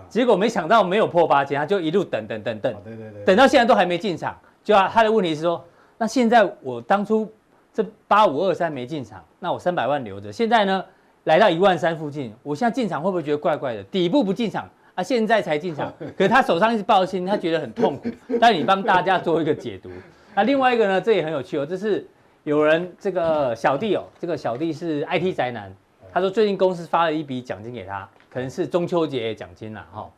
[0.08, 4.38] 结果没想到没有破八千，他就一路等等等等，对对对，等到现在都还没进场。
[4.64, 5.66] 就啊他的问题是说，
[5.98, 7.28] 那现在我当初。
[7.74, 10.32] 这八五二三没进场，那我三百万留着。
[10.32, 10.86] 现在呢，
[11.24, 13.84] 来到一万三附近，我现在进场会不会觉得怪怪的？
[13.86, 18.10] 底部不进场啊，现在才进场， 可是他手上一直抱心，他觉得很痛苦。
[18.40, 19.90] 但你帮大家做一个解读。
[20.36, 22.08] 那另外一个呢，这也很有趣哦，这是
[22.48, 25.70] 有人这个小弟哦，这个小弟是 IT 宅男，
[26.14, 30.10] 他说最近公司发了一笔奖金给他，可能是中秋节奖金了哈。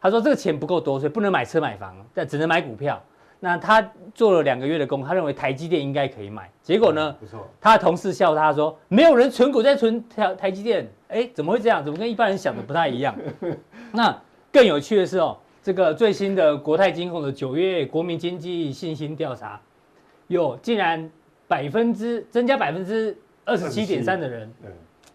[0.00, 2.98] 他说这个钱不够多，所以不能买车买房，但只能买股票。
[3.38, 6.50] 那他做了两个月的工，他认为台积电应该可以买。
[6.62, 7.14] 结果呢？
[7.20, 7.46] 不错。
[7.60, 11.84] 他的同事笑他说：“没有人存股在存台台积电。”哎，怎么会这样？
[11.84, 13.14] 怎么跟一般人想的不太一样？
[13.92, 14.18] 那
[14.50, 19.60] 更有趣的是哦，这个最新的国泰金控的九月国民经济信心调查，
[20.28, 21.10] 有竟然
[21.48, 24.50] 百分之增加百分之二十七点三的人，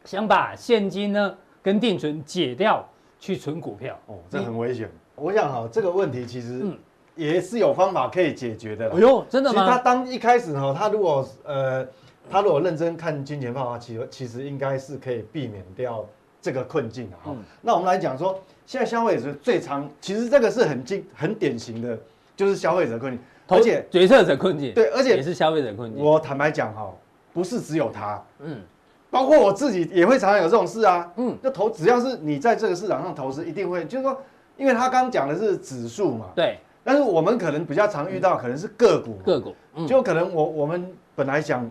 [0.05, 2.87] 想把现金呢跟定存解掉
[3.19, 3.99] 去存股票。
[4.07, 4.89] 哦，这很危险。
[5.15, 6.61] 我想哈，这个问题其实。
[6.63, 6.77] 嗯
[7.15, 8.89] 也是有方法可以解决的。
[8.91, 9.61] 哎呦，真的吗？
[9.61, 11.85] 其实他当一开始哈，他如果呃，
[12.29, 16.05] 他如果认真看金钱方法，其实其实应该是可以避免掉
[16.41, 17.33] 这个困境的哈。
[17.35, 21.99] 嗯、那我们来讲说，现在消费者最常，其实这个是很经很典型的，
[22.37, 24.73] 就是消费者困境，而且决策者困境。
[24.73, 26.03] 对，而且也是消费者困境。
[26.03, 26.91] 我坦白讲哈，
[27.33, 28.61] 不是只有他，嗯，
[29.09, 34.21] 包括我自己也会常常有这种事啊，嗯，就投只要是你在这个市场上投资，一定会就是说，
[34.57, 36.59] 因为他刚刚讲的是指数嘛，对。
[36.81, 39.53] 但是我们可能比较常遇到，可能是个股，个股，
[39.85, 41.69] 就可能我我们本来想，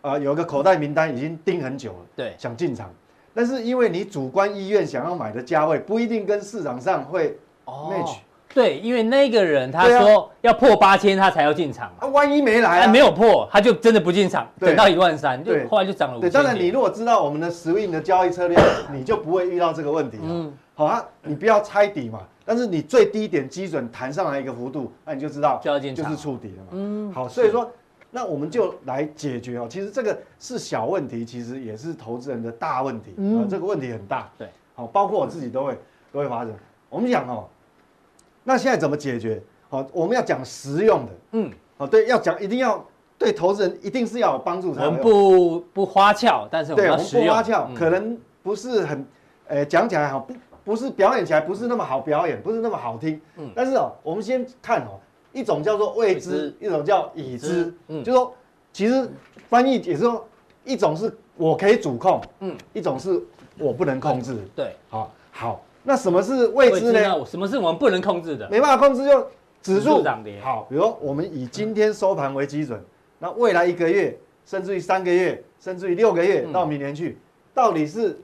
[0.00, 2.88] 呃，有一个口袋名单已经盯很久了，对，想进场，
[3.34, 8.18] 但是因为你主观意愿想要买的价位不一定跟市场上会 match，
[8.54, 16.30] 对，因为那个人他说要破八千他才要进场，啊，万一没来，没有破，他就真的不进场，等到一万三，就，后来就涨了五千。
[16.30, 18.58] 对，当然你如果知道我们的 swing 的交易策略，
[18.92, 22.20] 你就不会遇到这个问题，嗯，好啊，你不要猜底嘛。
[22.44, 26.68] 但是你最低点基准弹上来一个幅度，那你就知道就是触底了嘛。
[26.70, 27.70] 嗯，好，所以说，
[28.10, 29.66] 那我们就来解决哦。
[29.68, 33.12] 其实这个是小问题，其实也是投资人的大问题。
[33.18, 34.30] 嗯，这个问题很大。
[34.38, 35.78] 对，好，包括我自己都会
[36.10, 36.54] 都会发生。
[36.88, 37.44] 我们讲哦，
[38.48, 39.42] 那现在怎么解决？
[39.68, 41.12] 好，我们要讲实用的。
[41.32, 42.82] 嗯，好，对，要讲一定要
[43.18, 44.86] 对投资人一定是要有帮助才。
[44.86, 46.74] 我们不不花俏，但是。
[46.74, 49.06] 对，我们不花俏，可能不是很，
[49.48, 50.32] 呃，讲起来好不。
[50.64, 53.20] 不是表演起来不是那么好表演，不是那么好听。
[53.36, 54.98] 嗯，但是哦，我们先看哦，
[55.32, 57.74] 一种叫做未知，一种叫已知。
[57.88, 58.34] 嗯，就是说，
[58.72, 59.10] 其实
[59.48, 60.26] 翻译也是说，
[60.64, 63.22] 一种是我可以主控，嗯，一种是
[63.58, 64.36] 我不能控制。
[64.54, 67.24] 对，好，好，那什么是未知呢？
[67.24, 68.48] 什么是我们不能控制的？
[68.50, 69.26] 没办法控制就
[69.62, 70.40] 指数涨跌。
[70.40, 72.82] 好，比如说我们以今天收盘为基准，
[73.18, 77.18] 那未来一个月，甚至于三个月，甚至于六个月到明年去，
[77.54, 78.18] 到底是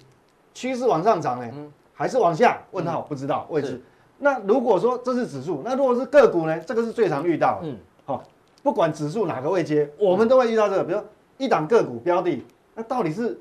[0.53, 1.51] 趋势往上涨呢？
[1.95, 2.61] 还是往下？
[2.73, 3.81] 问号不知道未知。
[4.19, 6.59] 那如果说这是指数，那如果是个股呢？
[6.61, 7.69] 这个是最常遇到的。
[7.69, 8.23] 嗯，好，
[8.63, 10.85] 不管指数哪个位阶，我们都会遇到这个。
[10.85, 11.01] 比如
[11.39, 13.39] 一档个股标的，那到底是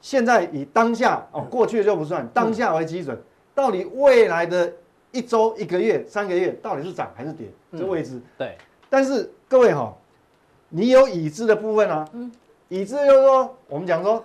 [0.00, 3.18] 现在以当下哦，过去的就不算，当下为基准，
[3.54, 4.72] 到底未来的
[5.12, 7.46] 一周、一个月、三个月，到底是涨还是跌？
[7.76, 8.20] 这位置。
[8.36, 8.56] 对。
[8.88, 9.96] 但是各位哈，
[10.68, 12.08] 你有已知的部分啊。
[12.12, 12.30] 嗯。
[12.68, 14.24] 已知就是说，我们讲说。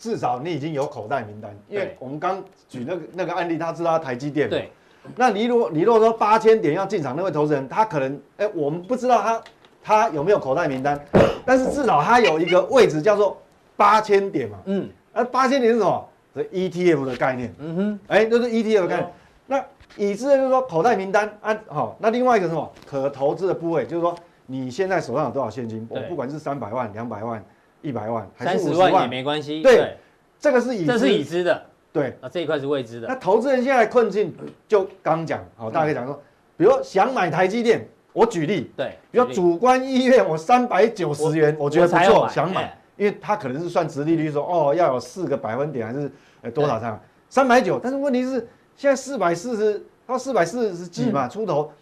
[0.00, 4.48] 至少你已经有口袋名单，因为我们刚举那个那个案例，他知道他台积电。
[4.48, 4.70] 对。
[5.16, 9.42] 那你如果你如果说八千点要进场，那位投资人他可能，哎，我们不知道他
[9.82, 11.04] 他有没有口袋名单，
[11.44, 13.36] 但是至少他有一个位置叫做
[13.78, 14.58] 八千点嘛。
[14.66, 14.86] 嗯。
[15.14, 16.08] 那八千点是什么？
[16.34, 17.54] 是 ETF 的概念。
[17.58, 18.00] 嗯哼。
[18.08, 19.12] 哎，就是 ETF 的概念。
[19.46, 19.64] 那
[19.96, 21.96] 已知的就是说口袋名单啊，好。
[21.98, 22.70] 那另外一个什么？
[22.84, 24.14] 可投资的部位，就是说
[24.44, 25.86] 你现在手上有多少现金？
[25.88, 27.42] 我不管是三百万、两百万。
[27.80, 29.62] 一百万还是五十万，万也没关系。
[29.62, 29.96] 对，
[30.40, 31.62] 这个是已知，这是已知的。
[31.92, 33.06] 对，啊，这一块是未知的。
[33.06, 34.34] 那投资人现在困境
[34.66, 36.20] 就刚讲，好，大家可以讲说，
[36.56, 42.76] 比如想买台积电，我举例，对，比如主观意愿，我三百九十元，我觉得不错，想买。
[42.98, 51.72] 因为它可能是算殖利率说哦要有四个百分点还是呃多少上三百九，但是问题是现在四百四十到四百四十几嘛、嗯、出头，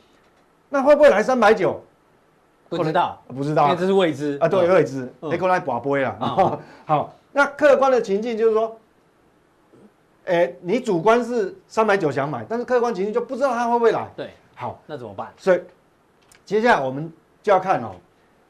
[0.68, 1.82] 那会不会来三百九？
[2.68, 4.36] 不知道，不知道，因为这是未知。
[4.40, 5.08] 啊，对，未知。
[5.20, 6.16] 你过来拔杯了。
[6.84, 8.76] 好，那客观的情境就是说，
[10.24, 14.08] 哎，你主观是三百九想买，但是客观情境就不知道它会不会来。
[14.16, 15.32] 对，好，那怎么办？
[15.36, 15.60] 所以
[16.44, 17.92] 接下来我们就要看哦，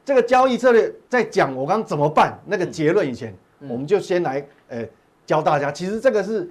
[0.07, 4.85] 这个交易策略在讲我刚怎么办那个结论以前，我们就先来呃
[5.25, 6.49] 教大家，其实这个是。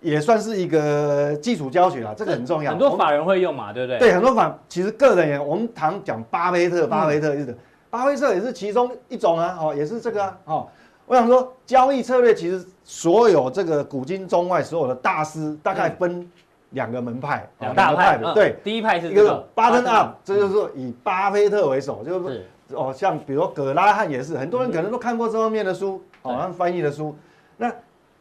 [0.00, 2.72] 也算是一个基础教学啦，这个很重要。
[2.72, 3.98] 很多法人会用嘛，对不对？
[3.98, 7.56] 对，很多法其实个人也，我们常讲巴菲特，巴菲特是的，
[7.88, 10.68] 巴菲特也是其中一种啊，哦，也是这个啊，哦，
[11.06, 16.30] 我想说交易策略其实所有这个古今中外所有的大师大概分
[16.72, 27.14] 两个门派，两大派的，对，第一派是一个 button up，这就是说以巴菲特为首，就是哦，像比如说葛拉汉也是，很多人可能都看过这方面的书，好像翻译的书，
[27.56, 27.72] 那。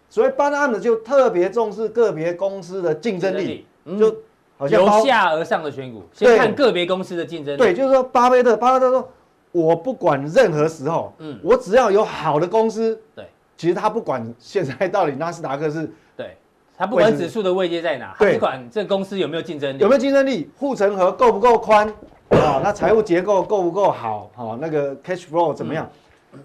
[0.09, 3.65] 所以 bottom up 就特别重视个别公司的竞争力，
[3.97, 4.15] 就
[4.59, 7.57] 好像由下而上的选股，先看个别公司的竞争力。
[7.57, 9.09] 对，就是说巴菲特，巴菲特说，
[9.51, 13.25] 我不管任何时候，嗯，我只要有好的公司，对，
[13.57, 16.37] 其实他不管现在到底纳斯达克是，对，
[16.77, 21.91] 他不管指数的位阶在哪，他不管这公司有没有竞争力，有没有竞争力，护城河够不够宽，
[22.39, 25.89] 啊，那财务结构够不够好，好，那个 cash flow 怎么样，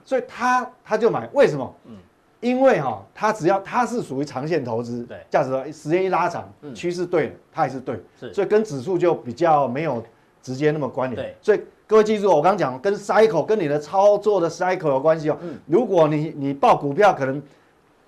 [0.05, 1.74] 所以他他就买，为什么？
[1.87, 1.96] 嗯。
[2.40, 10.01] 因为哈，他只要他是属于长线投资，对，价值的时间一拉长，趋势对了，它也是对，是，所以跟指数就比较没有
[10.40, 11.20] 直接那么关联。
[11.20, 15.37] 对，所以各位记住，我刚刚讲跟 cycle 跟你的操作的 cycle 有关系哦。
[15.40, 17.42] 嗯，如果你你报股票，可能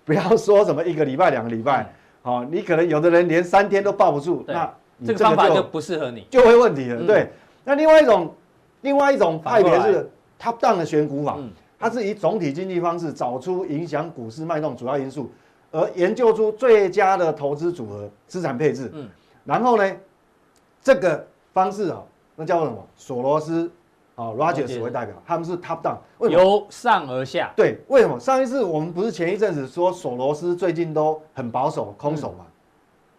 [0.05, 4.73] 不要说什么一个礼拜两个礼拜，好，你可能有的人连三天都抱不住，那
[5.05, 7.05] 这个方法就不适合你，就会问题了。
[7.05, 7.33] 对，
[7.65, 8.35] 那另外一种
[8.83, 11.39] 另外一种派别是 top down 的选股法。
[11.83, 15.31] 它是以总体经济方式找出影响股市脉动主要因素，
[15.71, 18.91] 而研究出最佳的投资组合、资产配置。
[18.93, 19.09] 嗯，
[19.47, 19.97] 然后呢，
[20.83, 22.03] 这个方式啊，
[22.37, 22.87] 那叫做什么？
[22.99, 23.73] 索罗斯
[24.15, 27.51] 啊，Rogers 为代表，他们是 top down，为由上而下。
[27.57, 28.21] 对，为什么？
[28.21, 32.45] 上一次我们不是前一阵子说索罗斯最近都很保守、空手嘛？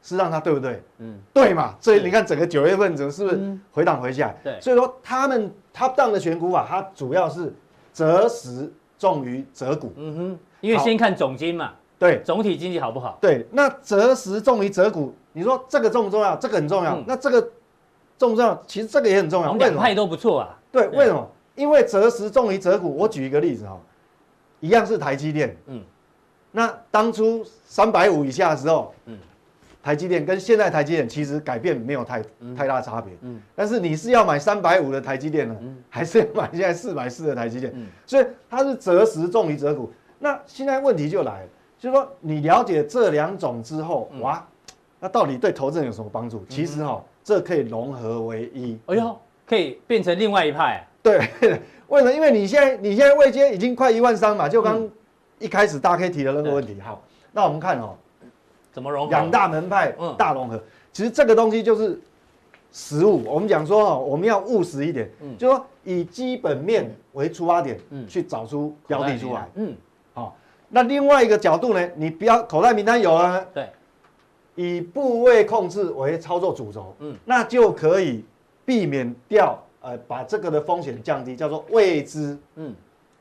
[0.01, 0.83] 是让它对不对？
[0.99, 1.75] 嗯，对嘛。
[1.79, 4.37] 所以你看整个九月份怎么是不是回档回下来？
[4.43, 7.53] 对，所以说他们 top down 的选股法，它主要是。
[7.93, 13.17] 择时重于择股，嗯哼，因为先看总经嘛，对，总体经济好不好？
[13.19, 16.33] 对，那择时重于择股，你说这个重不重要？
[16.37, 17.03] 这个很重要。
[17.05, 17.41] 那这个
[18.17, 18.63] 重不重要？
[18.65, 19.53] 其实这个也很重要。
[19.55, 20.57] 两派都不错啊。
[20.71, 21.29] 对，为什么？
[21.55, 22.95] 因为择时重于择股。
[22.95, 23.77] 我举一个例子哈，
[24.61, 25.83] 一样是台积电，嗯，
[26.53, 29.17] 那当初三百五以下的时候，嗯。
[29.83, 32.23] 台积电跟现在台积电其实改变没有太
[32.55, 35.55] 太大差别，嗯，但是你是要买三百五的台积电呢，
[35.89, 37.73] 还是要买现在四百四的台积电？
[38.05, 39.91] 所以它是择时重于择股。
[40.19, 41.47] 那现在问题就来了，
[41.79, 44.47] 就是说你了解这两种之后，哇，
[44.99, 46.45] 那到底对投资人有什么帮助？
[46.47, 48.77] 其实哈，这可以融合为一。
[48.85, 50.85] 哎呦，可以变成另外一派。
[51.01, 51.17] 对，
[51.89, 52.13] 为什么？
[52.13, 54.87] 因为你现在你现在位阶已经快一万三嘛，就刚
[55.39, 56.79] 一开始大 K 提的那个问题。
[56.79, 57.95] 好，那我们看哦。
[58.71, 59.09] 怎么融合？
[59.09, 60.61] 两大门派，大融合。
[60.93, 61.99] 其实这个东西就是
[62.71, 63.23] 实物。
[63.25, 69.49] 我们讲说哦，我们要务实一点，嗯就说以基本面为出发点，去找出标的出来。
[69.55, 69.75] 嗯，
[70.13, 70.35] 好。
[70.69, 73.69] 那另外一个角度呢，你不要口袋名单有了，对，
[74.55, 78.23] 以部位控制为操作主轴，嗯，那就可以
[78.63, 82.73] 避免掉，呃，把这个的风险降低，叫做未知，嗯，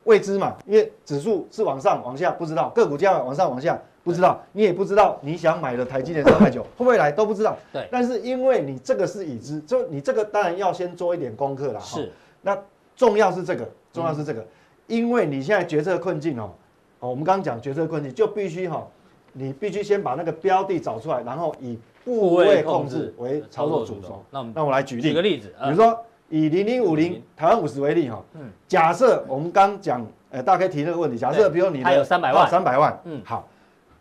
[0.05, 3.77] 未知嘛，因为指数是往上往下不知道，个股价往上往下。
[4.03, 7.55] 不知道，你也不知道你想买的台积电三百九 会不会来，都不知道。
[7.71, 11.79] 对，但是因为你这个是已知，就你这个当然要先做一点功课了。
[11.79, 12.11] 是，
[12.41, 12.57] 那
[12.95, 14.45] 重要是这个，重要是这个，
[14.87, 16.51] 因为你现在决策困境哦，
[16.99, 18.87] 哦，我们刚刚讲决策困境，就必须哈，
[19.33, 24.23] 你必须先把那个标的找出来，然后以部位控制为操作主轴。
[24.31, 33.47] 那我们那我来举例，举个例子，比如说以零零五零台湾五十为例哈，嗯，假设我们刚讲，呃，大概提那个问题，假设比如你还有三百万，三百万，嗯，好。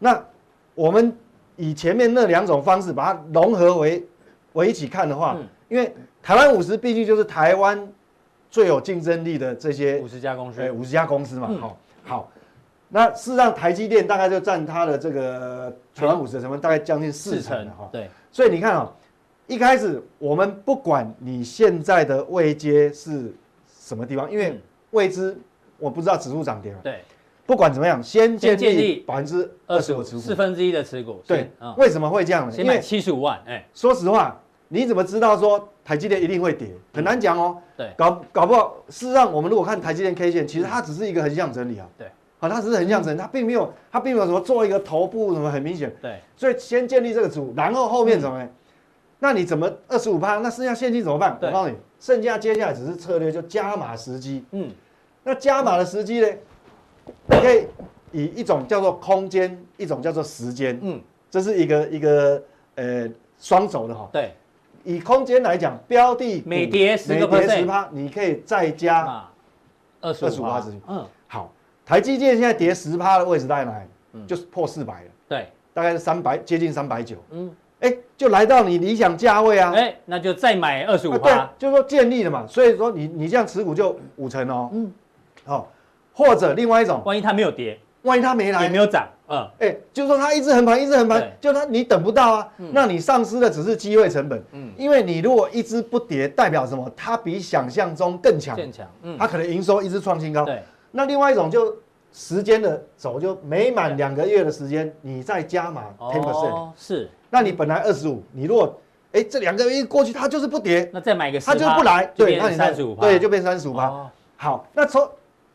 [0.00, 0.20] 那
[0.74, 1.16] 我们
[1.56, 4.04] 以前面那两种方式把它融合为
[4.54, 5.36] 为一起看的话，
[5.68, 7.86] 因为台湾五十毕竟就是台湾
[8.50, 12.30] 最有竞争力的这些五十家公司，哎，五十家公司嘛，好，好，
[12.88, 18.90] 那事实上台积电大概就占它的这个台湾五十的成分大概将近四成哈，对，所以你看啊，
[19.46, 23.32] 一开始我们不管你现在的位阶是
[23.80, 24.58] 什么地方，因为
[24.92, 25.38] 未知
[25.78, 27.00] 我不知道指数涨跌嘛，对。
[27.50, 31.20] 不管怎么样，先建立百分之二十五持股，四分之一的持股。
[31.26, 32.54] 对，为什么会这样呢？
[32.56, 33.42] 因为七十五万。
[33.44, 36.68] 哎，说实话，你怎么知道说台积电一定会跌？
[36.94, 37.58] 很难讲哦。
[37.76, 41.88] 对，搞搞不好，事实上，我们如果看台积电 K 线，其实它只是一个横向整理啊。
[41.98, 42.06] 对，
[42.38, 45.92] 啊，它只是横向整，它并没有，它并没有什么做一个头部什么很明显。
[46.00, 48.48] 对，所以先建立这个组，然后后面怎么呢？
[49.18, 50.36] 那你怎么二十五趴？
[50.36, 51.36] 那剩下现金怎么办？
[51.42, 54.44] 我告诉你，剩下接下来只是策略，就加码时机。
[54.52, 54.70] 嗯，
[55.24, 56.28] 那加码的时机呢？
[57.26, 57.66] 你可以
[58.12, 60.78] 以一种叫做空间，一种叫做时间。
[60.82, 61.00] 嗯，
[61.30, 62.42] 这是一个一个
[62.74, 63.08] 呃
[63.38, 64.08] 双轴的哈。
[64.12, 64.34] 对，
[64.84, 69.26] 以空间来讲，标的每跌十个 percent，你可以再加
[70.00, 70.64] 二十五趴。
[70.88, 71.52] 嗯，好，
[71.84, 73.84] 台积电现在跌十趴的位置在哪里？
[74.12, 75.10] 嗯，就是破四百了。
[75.28, 77.16] 对，大概是三百，接近三百九。
[77.30, 77.54] 嗯。
[77.80, 79.72] 哎，就来到你理想价位啊！
[79.74, 81.18] 哎，那就再买二十五趴。
[81.18, 84.68] 对，就是说建立了嘛，所以说你你这样持股就五成哦。
[84.70, 84.92] 嗯，
[85.46, 85.66] 好，
[86.20, 94.42] 或者另外一种，万一它没有跌，万一它没来，也没有涨，嗯，哎，就是说它一直横盘，一直横盘，就它你等不到啊，那你丧失的只是机会成本。
[94.52, 96.90] 嗯，因为你如果一直不跌，代表什么？
[96.94, 98.86] 它比想象中更强，更强。
[99.02, 100.44] 嗯，它可能营收一直创新高。
[100.44, 101.74] 对，那另外一种就
[102.12, 106.50] 时间的走，就每满两个月的时间，你再加码 ten percent。
[106.50, 107.08] 哦，是。
[107.30, 108.76] 那你本来二十五，你如果
[109.12, 114.10] 哎这两个月一过去，它就是不跌，那再买个它就不来，对，那你三十五，对，就变三十五吧。
[114.36, 115.08] 好，那从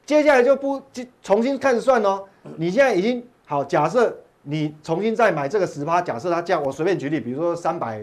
[0.05, 0.81] 接下来就不
[1.23, 2.23] 重新开始算喽。
[2.55, 8.01] 你现在已经好，假设你重新再买这个十趴，假设它这样，我随便举例，比如说三百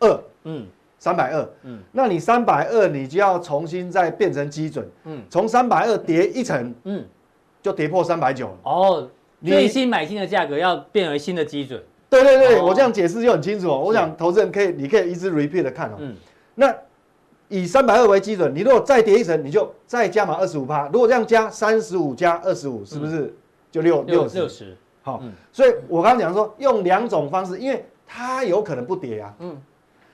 [0.00, 0.66] 二，嗯，
[0.98, 7.04] 三百二，嗯，那你三百二，你就要重新再变成基准，嗯，从三百二跌一层，嗯，
[7.62, 8.58] 就跌破三百九了。
[8.64, 9.10] 哦，
[9.44, 11.80] 最新买进的价格要变为新的基准。
[12.08, 13.80] 对对对，我这样解释就很清楚哦。
[13.80, 15.96] 我想投资人可以，你可以一直 repeat 的看哦。
[15.98, 16.14] 嗯。
[16.54, 16.74] 那
[17.48, 20.88] 以三百二为基准，你如果再跌一层，你就再加码二十五趴。
[20.92, 23.34] 如果这样加三十五加二十五，是不是
[23.70, 24.36] 就六六十？
[24.36, 24.76] 六十。
[25.02, 25.22] 好。
[25.52, 29.34] 所以我刚刚讲说，用两种方式，因为它有可能不跌啊。
[29.38, 29.56] 嗯。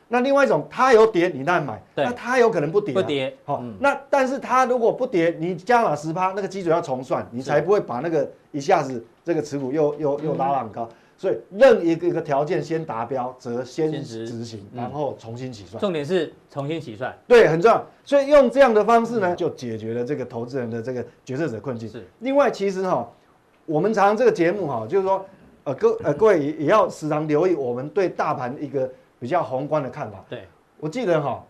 [0.08, 1.82] 那另外一种，它有跌，你当然买。
[1.94, 2.92] 那它有可能不跌。
[2.92, 3.34] 不跌。
[3.44, 3.64] 好。
[3.80, 10.86] 那但是它如果不跌，你加码十趴，那个基准要重算，你才不会把那个一下子这个持股又又又拉到很高。
[11.22, 15.80] 所以任一个一个条件先达标，则先执行，然后重新起算。
[15.80, 17.86] 重点是重新起算，对，很重要。
[18.02, 21.88] 所以用这样的方式呢，就解决了这个投资人的这个决策者困境。
[21.88, 22.04] 是。
[22.18, 23.08] 另外，其实哈，
[23.66, 25.24] 我们常常这个节目哈，就是说，
[25.62, 30.24] 呃，各呃各位也也要时常留意我们对大盘一个比较宏观的看法。
[30.28, 30.48] 对。
[30.80, 31.40] 我记得哈，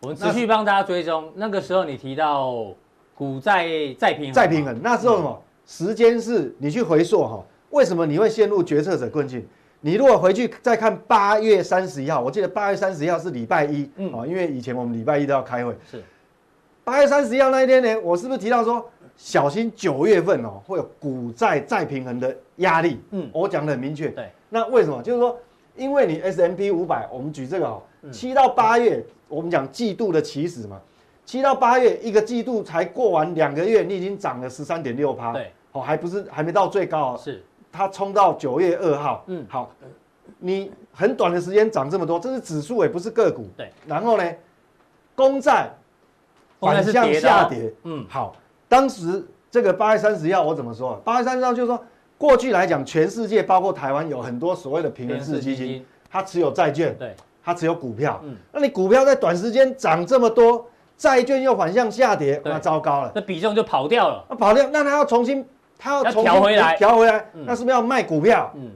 [0.00, 1.32] 我们持续帮大家追踪。
[1.34, 2.66] 那个时候你提到
[3.14, 3.66] 股债
[3.98, 5.42] 再平衡，再平衡，那时候什么？
[5.64, 7.42] 时间是你去回溯哈。
[7.74, 9.44] 为什么你会陷入决策者困境？
[9.80, 15.76] 你如果回去再看八月三十一号，我记得八月三十一号是礼拜一，嗯，哦，因为以前我们礼拜一都要开会。
[15.90, 16.02] 是，
[16.84, 23.00] 八月三十一号那一天呢，我是不是提到说小心九月份哦会有股债再平衡的压力？
[23.10, 24.08] 嗯，我讲的很明确。
[24.10, 25.02] 对，那为什么？
[25.02, 25.36] 就是说，
[25.74, 30.80] 因为你 S M P 五百，我们举这个哦，七到八月，我们讲季度的起始嘛，
[31.26, 35.32] 七到八月一个季度才过完两个月，你已经涨了十三点六趴。
[35.32, 37.16] 对，哦，还不是还没到最高。
[37.18, 37.42] 是。
[37.76, 39.68] 它冲到九月二号，嗯，好，
[40.38, 43.68] 你很短的时间涨这么多，这是指数也不是个股，对。
[43.84, 44.32] 然后呢，
[45.16, 45.68] 公债
[46.60, 48.36] 反向下跌，嗯，好。
[48.68, 50.94] 当时这个八月三十一号我怎么说？
[51.04, 51.84] 八月三十号就是说，
[52.16, 57.12] 过去来讲，全世界包括台湾有很多所谓的平衡式基金，它持有债券，对，
[57.42, 60.64] 它持有股票，嗯，那你股票在短时间涨这么多，
[60.96, 65.44] 债券又反向下跌，那糟糕了，那比重就跑掉了，那跑掉，那它要重新。
[65.78, 68.50] 他要调回来，调回来，那是不是要卖股票？
[68.54, 68.70] 嗯，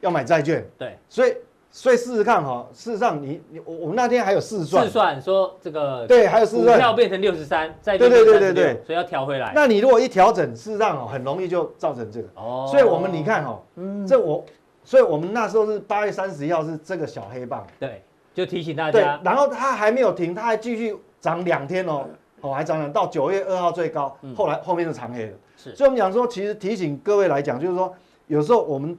[0.00, 0.64] 要买债券。
[0.78, 1.34] 对，所以
[1.70, 6.66] 所以试试看哈，事实上你你我我们那天还有试算，试算说这个对，还有试算。
[6.66, 8.52] 股票变成六十三，债券对对对对。
[8.54, 9.52] 对，所以要调回来。
[9.54, 12.28] 那你如果一调整，事实上哦，很容易就造成这个。
[12.34, 14.42] 哦，所以我们你看哈，嗯，这我，
[14.84, 19.20] 所以我们那时候是八月三十一号是这个小黑棒，对，就提醒大家。
[19.22, 22.06] 然后它还没有停，它还继续涨两天哦，
[22.40, 25.32] 哦还涨涨到九月二号最高，后来后面是长黑的。
[25.56, 27.92] 所以，我们讲说，其实提醒各位来讲，就是说，
[28.26, 28.96] 有时候我们，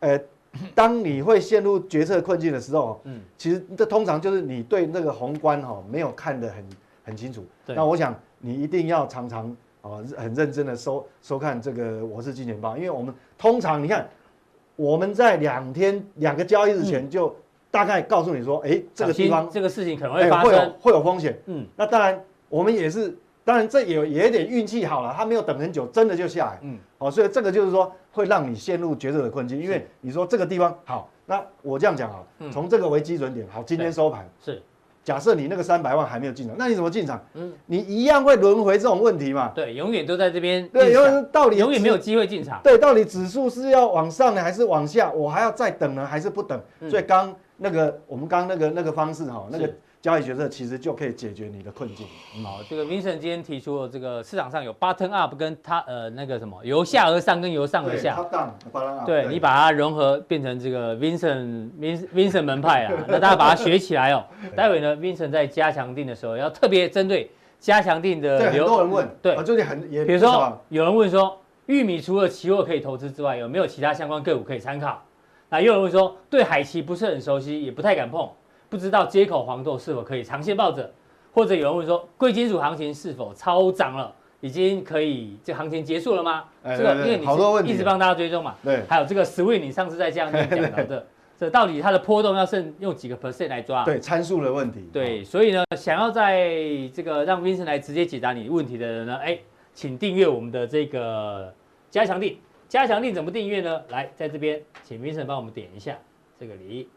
[0.00, 0.20] 呃，
[0.74, 6.64] 当你会陷入决策困境的时候，嗯，其实这通常就是你对那个宏观哈没有看得很
[7.04, 7.44] 很清楚。
[7.66, 7.74] 对。
[7.74, 14.06] 那我想你一定要常常啊很认真的收收看这个我是金钱豹，因为我们通常你看
[14.76, 17.34] 我们在两天两个交易日前就
[17.70, 21.36] 大概告诉你说，哎，这个地方这个事情可能会发生，会有会有风险。
[21.46, 21.66] 嗯。
[21.74, 22.22] 那当然
[22.54, 23.16] 我们也是。
[23.46, 26.58] 当然，这也也有点运气好了，他没有等很久，真的就下来。
[26.62, 34.62] 嗯，哦，所以这个就是说会让你陷入抉择的困境，因为你说这个地方好，那我这样讲啊，从这个为基准点，好，今天收盘是，
[35.02, 37.22] 假设你那个三百万还没有进场，那你怎么进场？
[37.34, 39.52] 嗯，你一样会轮回这种问题嘛？
[39.54, 40.66] 对，永远都在这边。
[40.68, 42.58] 对，永远到底永远没有机会进场。
[42.64, 45.12] 对，到底指数是要往上呢，还是往下？
[45.12, 46.58] 我还要再等呢，还是不等？
[46.88, 49.70] 所以刚那个我们刚那个那个方式哈，那个。
[50.04, 52.06] 交易决策其实就可以解决你的困境。
[52.44, 58.22] 好，这个 Vincent 今天提出了这个市场上有 Button up 跟他呃那个什么由下而上跟由上而下，
[59.06, 64.22] 对你把它融合变成这个 Vincent Vincent Vincent 门派啊， 那大家把它学起来哦。
[64.54, 75.02] 待会呢，Vincent 在加强定的时候要特别针对加强定的，对很多人问，对，最近很也，比如说有人问说，玉米除了期货可以投资之外，有没有其他相关个股可以参考？
[75.48, 78.28] 那又有人问说，对海奇不是很熟悉，也不太敢碰。
[78.74, 80.90] 不知道接口黄豆是否可以长线抱着，
[81.32, 86.46] 或者有人问说贵金属行情是否超涨了，已经可以这行情结束了吗？
[86.64, 91.06] 欸、这个因为你是一直帮大家追踪嘛，对，还有这个 swing，你上次在这样讲到的，
[91.38, 93.84] 这到底它的波动要剩用几个 percent 来抓？
[93.84, 94.90] 对，参数的问题。
[94.92, 96.50] 对，所以呢，想要在
[96.92, 99.38] 这个让 Vincent 来直接解答你问题的人呢，哎，
[99.72, 101.54] 请订阅我们的这个
[101.90, 102.34] 加强錠。
[102.66, 103.80] 加强錠怎么订阅呢？
[103.90, 105.96] 来，在这边，请 Vincent 帮我们点一下
[106.40, 106.88] 这个礼。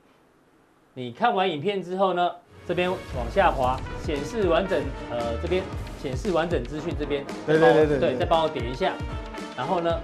[0.97, 2.31] 你看完影片之后呢，
[2.67, 4.81] 这边往下滑，显示完整，
[5.11, 5.61] 呃，这边
[6.01, 8.93] 显示完整资讯，这边对对对对，对，再帮我点一下，
[9.55, 9.99] 然后呢，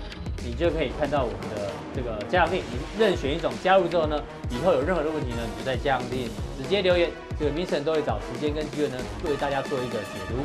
[0.45, 4.21] 你就可以看到我们的这个加强令，你任选一种加入之后呢，
[4.51, 10.35] 以后有任何的问题呢，你就在加强令直接留言，这个 Vincent 都会找时间跟机会呢，为大家做一个解读。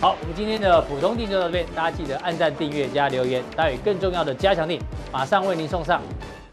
[0.00, 4.80] 好，我们今天的普通定就到这边，大家记得按赞、订阅、加留言，待会更重要的加强令
[5.12, 6.00] 马上为您送上。